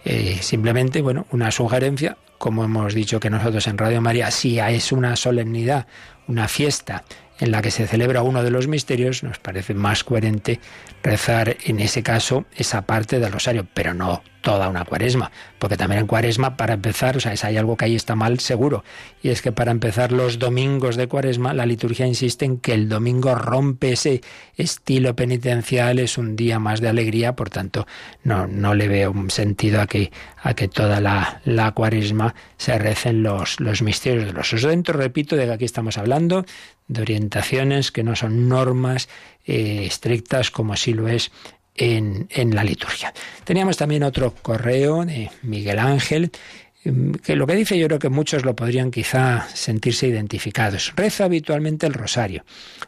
[0.06, 4.92] Eh, simplemente, bueno, una sugerencia, como hemos dicho que nosotros en Radio María, si es
[4.92, 5.88] una solemnidad,
[6.28, 7.04] una fiesta
[7.40, 10.60] en la que se celebra uno de los misterios, nos parece más coherente
[11.06, 16.02] rezar en ese caso esa parte del rosario, pero no toda una cuaresma, porque también
[16.02, 18.84] en cuaresma, para empezar, o sea, hay algo que ahí está mal seguro,
[19.24, 22.88] y es que para empezar los domingos de cuaresma, la liturgia insiste en que el
[22.88, 24.22] domingo rompe ese
[24.56, 27.88] estilo penitencial, es un día más de alegría, por tanto,
[28.24, 30.12] no, no le veo un sentido a que,
[30.44, 34.62] a que toda la, la cuaresma se recen los, los misterios de los.
[34.62, 36.46] Dentro, repito, de que aquí estamos hablando,
[36.88, 39.10] de orientaciones que no son normas
[39.46, 41.32] eh, estrictas como sí lo es
[41.76, 43.14] en, en la liturgia.
[43.44, 46.32] Teníamos también otro correo de Miguel Ángel
[46.84, 50.94] mm, que lo que dice yo creo que muchos lo podrían quizá sentirse identificados.
[50.96, 52.46] Rezo habitualmente el rosario,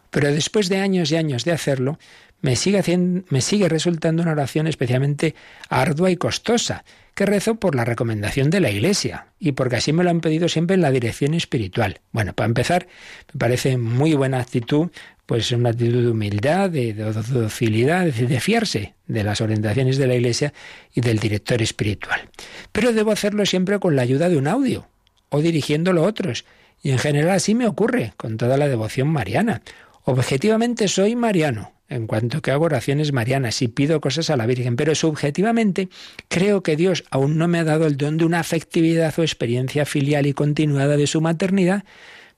[0.09, 1.99] pero después de años y años de hacerlo,
[2.41, 5.35] me sigue, haciendo, me sigue resultando una oración especialmente
[5.69, 6.83] ardua y costosa,
[7.17, 10.47] que rezo por la recomendación de la Iglesia y porque así me lo han pedido
[10.47, 11.99] siempre en la dirección espiritual.
[12.11, 12.87] Bueno, para empezar,
[13.33, 14.91] me parece muy buena actitud
[15.25, 20.53] pues una actitud de humildad, de, docilidad, de fiarse de las orientaciones de la Iglesia
[20.93, 22.29] y del director espiritual.
[22.71, 24.87] Pero debo hacerlo siempre con la ayuda de un audio
[25.29, 26.45] o dirigiéndolo a otros.
[26.83, 29.63] Y en general así me ocurre con toda la devoción mariana.
[30.03, 34.75] Objetivamente soy mariano, en cuanto que hago oraciones marianas y pido cosas a la Virgen,
[34.75, 35.89] pero subjetivamente
[36.27, 39.85] creo que Dios aún no me ha dado el don de una afectividad o experiencia
[39.85, 41.83] filial y continuada de su maternidad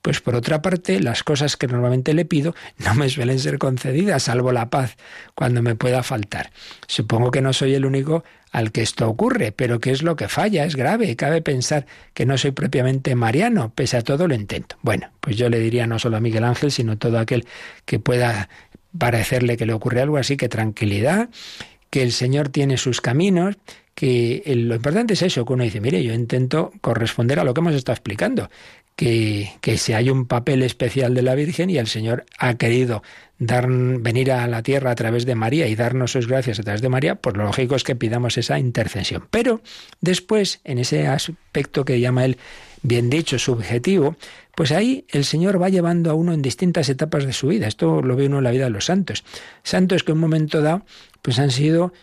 [0.02, 4.24] pues por otra parte, las cosas que normalmente le pido no me suelen ser concedidas,
[4.24, 4.96] salvo la paz,
[5.36, 6.52] cuando me pueda faltar.
[6.88, 10.28] Supongo que no soy el único al que esto ocurre, pero ¿qué es lo que
[10.28, 10.64] falla?
[10.66, 11.16] Es grave.
[11.16, 14.78] Cabe pensar que no soy propiamente mariano, pese a todo lo intento.
[14.82, 17.46] Bueno, pues yo le diría no solo a Miguel Ángel, sino a todo aquel
[17.86, 18.50] que pueda
[18.98, 21.30] parecerle que le ocurre algo así, que tranquilidad,
[21.90, 23.58] que el Señor tiene sus caminos,
[23.96, 27.60] que lo importante es eso, que uno dice, mire, yo intento corresponder a lo que
[27.60, 28.50] hemos estado explicando,
[28.96, 33.02] que, si hay un papel especial de la Virgen y el Señor ha querido
[33.38, 36.82] dar, venir a la tierra a través de María y darnos sus gracias a través
[36.82, 39.26] de María, pues lo lógico es que pidamos esa intercesión.
[39.32, 39.62] Pero
[40.02, 42.38] después, en ese aspecto que llama él
[42.82, 44.18] bien dicho, subjetivo,
[44.60, 47.66] pues ahí el Señor va llevando a uno en distintas etapas de su vida.
[47.66, 49.24] Esto lo ve uno en la vida de los santos.
[49.64, 50.86] Santos que en un momento dado
[51.22, 51.94] pues han sido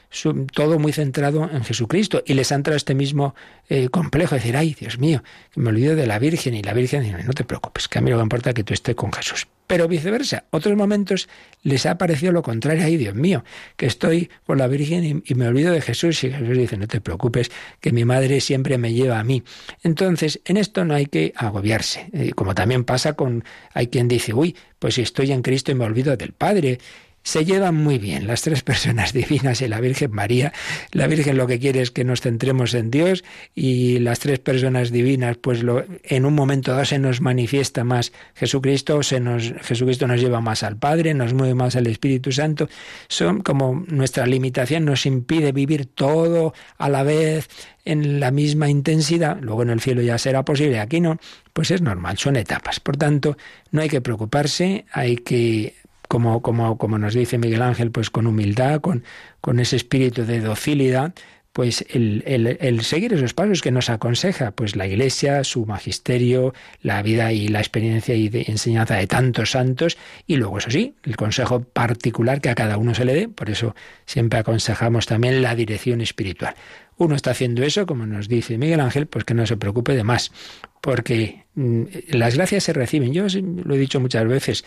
[0.54, 3.34] todo muy centrado en Jesucristo y les ha entrado este mismo
[3.68, 6.72] eh, complejo de decir, ay, Dios mío, que me olvido de la Virgen y la
[6.72, 8.94] Virgen dice, no te preocupes, que a mí lo que importa es que tú estés
[8.94, 9.46] con Jesús.
[9.66, 11.28] Pero viceversa, otros momentos
[11.62, 13.44] les ha parecido lo contrario, ay, Dios mío,
[13.76, 16.22] que estoy con la Virgen y, me olvido de Jesús.
[16.22, 17.50] Y Jesús dice, no te preocupes,
[17.80, 19.42] que mi madre siempre me lleva a mí.
[19.82, 23.44] Entonces, en esto no hay que agobiarse, eh, como también pasa con,
[23.74, 26.78] hay quien dice, uy, pues si estoy en Cristo y me olvido del Padre,
[27.26, 30.52] se llevan muy bien las tres personas divinas y la Virgen María.
[30.92, 34.92] La Virgen lo que quiere es que nos centremos en Dios y las tres personas
[34.92, 40.06] divinas, pues lo, en un momento dado se nos manifiesta más Jesucristo, se nos, Jesucristo
[40.06, 42.68] nos lleva más al Padre, nos mueve más al Espíritu Santo.
[43.08, 47.48] Son como nuestra limitación nos impide vivir todo a la vez
[47.84, 51.18] en la misma intensidad, luego en el cielo ya será posible, aquí no,
[51.52, 52.78] pues es normal, son etapas.
[52.78, 53.36] Por tanto,
[53.72, 55.74] no hay que preocuparse, hay que
[56.08, 59.04] como, como, como nos dice Miguel Ángel, pues con humildad, con,
[59.40, 61.14] con ese espíritu de docilidad,
[61.56, 66.52] pues el, el, seguir esos pasos que nos aconseja pues la Iglesia, su magisterio,
[66.82, 69.96] la vida y la experiencia y de enseñanza de tantos santos,
[70.26, 73.48] y luego eso sí, el consejo particular que a cada uno se le dé, por
[73.48, 76.54] eso siempre aconsejamos también la dirección espiritual.
[76.98, 80.04] Uno está haciendo eso, como nos dice Miguel Ángel, pues que no se preocupe de
[80.04, 80.32] más,
[80.80, 83.12] porque mm, las gracias se reciben.
[83.12, 84.64] Yo lo he dicho muchas veces,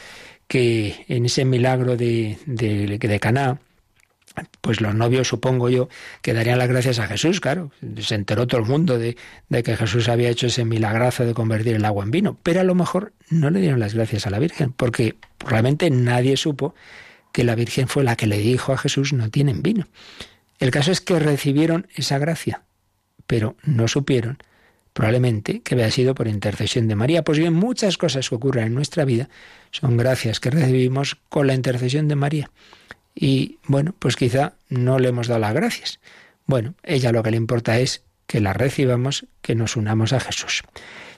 [0.47, 3.59] que en ese milagro de, de, Caná,
[4.61, 5.89] pues los novios, supongo yo,
[6.21, 7.71] que darían las gracias a Jesús, claro.
[7.99, 9.17] Se enteró todo el mundo de,
[9.49, 12.63] de, que Jesús había hecho ese milagrazo de convertir el agua en vino, pero a
[12.63, 16.75] lo mejor no le dieron las gracias a la Virgen, porque realmente nadie supo
[17.32, 19.88] que la Virgen fue la que le dijo a Jesús no tienen vino.
[20.60, 22.64] El caso es que recibieron esa gracia,
[23.28, 24.38] pero no supieron
[24.93, 27.24] probablemente que había sido por intercesión de María.
[27.24, 29.30] Pues bien, muchas cosas que ocurren en nuestra vida
[29.72, 32.51] son gracias que recibimos con la intercesión de María.
[33.16, 35.99] Y bueno, pues quizá no le hemos dado las gracias.
[36.45, 40.64] Bueno, ella lo que le importa es que la recibamos, que nos unamos a Jesús.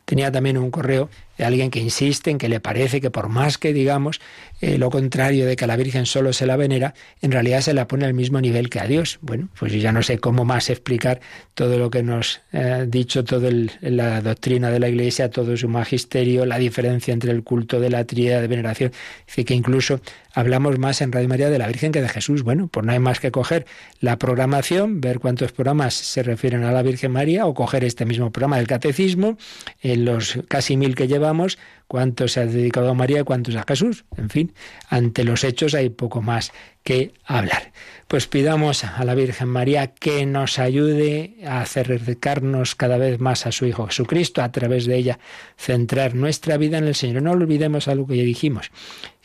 [0.05, 3.73] Tenía también un correo alguien que insiste en que le parece que por más que
[3.73, 4.21] digamos
[4.61, 7.73] eh, lo contrario de que a la Virgen solo se la venera, en realidad se
[7.73, 9.17] la pone al mismo nivel que a Dios.
[9.21, 11.19] Bueno, pues yo ya no sé cómo más explicar
[11.55, 13.49] todo lo que nos ha dicho toda
[13.81, 18.05] la doctrina de la Iglesia, todo su magisterio, la diferencia entre el culto de la
[18.05, 18.91] tríada de veneración.
[19.25, 19.99] Dice que incluso
[20.33, 22.43] hablamos más en Radio María de la Virgen que de Jesús.
[22.43, 23.65] Bueno, pues no hay más que coger
[23.99, 28.31] la programación, ver cuántos programas se refieren a la Virgen María o coger este mismo
[28.31, 29.37] programa del Catecismo,
[29.81, 33.63] en los casi mil que llevamos, cuántos se ha dedicado a María y cuántos a
[33.67, 34.05] Jesús.
[34.17, 34.53] En fin,
[34.89, 36.51] ante los hechos hay poco más
[36.83, 37.71] que hablar.
[38.07, 43.51] Pues pidamos a la Virgen María que nos ayude a acercarnos cada vez más a
[43.51, 45.19] su Hijo Jesucristo, a través de ella
[45.57, 47.21] centrar nuestra vida en el Señor.
[47.21, 48.71] No olvidemos algo que ya dijimos,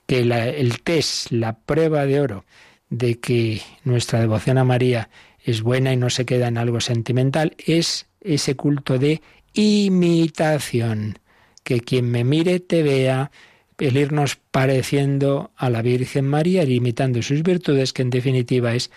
[0.06, 2.44] que el test, la prueba de oro
[2.90, 5.08] de que nuestra devoción a María
[5.42, 9.22] es buena y no se queda en algo sentimental, es ese culto de
[9.54, 11.18] imitación
[11.66, 13.32] que quien me mire te vea,
[13.78, 18.92] el irnos pareciendo a la Virgen María, imitando sus virtudes, que en definitiva es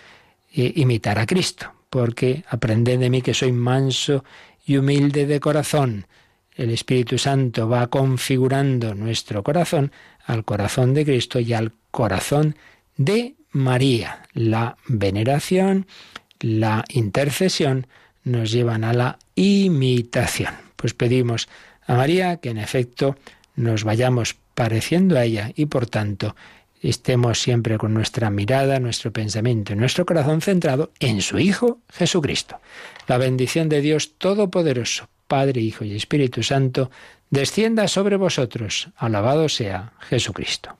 [0.54, 4.24] eh, imitar a Cristo, porque aprended de mí que soy manso
[4.64, 6.06] y humilde de corazón.
[6.54, 9.90] El Espíritu Santo va configurando nuestro corazón
[10.24, 12.54] al corazón de Cristo y al corazón
[12.96, 14.22] de María.
[14.32, 15.88] La veneración,
[16.38, 17.88] la intercesión
[18.22, 20.54] nos llevan a la imitación.
[20.76, 21.48] Pues pedimos
[21.86, 23.16] a María, que en efecto
[23.56, 26.36] nos vayamos pareciendo a ella y por tanto
[26.82, 32.60] estemos siempre con nuestra mirada, nuestro pensamiento y nuestro corazón centrado en su Hijo Jesucristo.
[33.06, 36.90] La bendición de Dios Todopoderoso, Padre, Hijo y Espíritu Santo,
[37.28, 38.88] descienda sobre vosotros.
[38.96, 40.79] Alabado sea Jesucristo.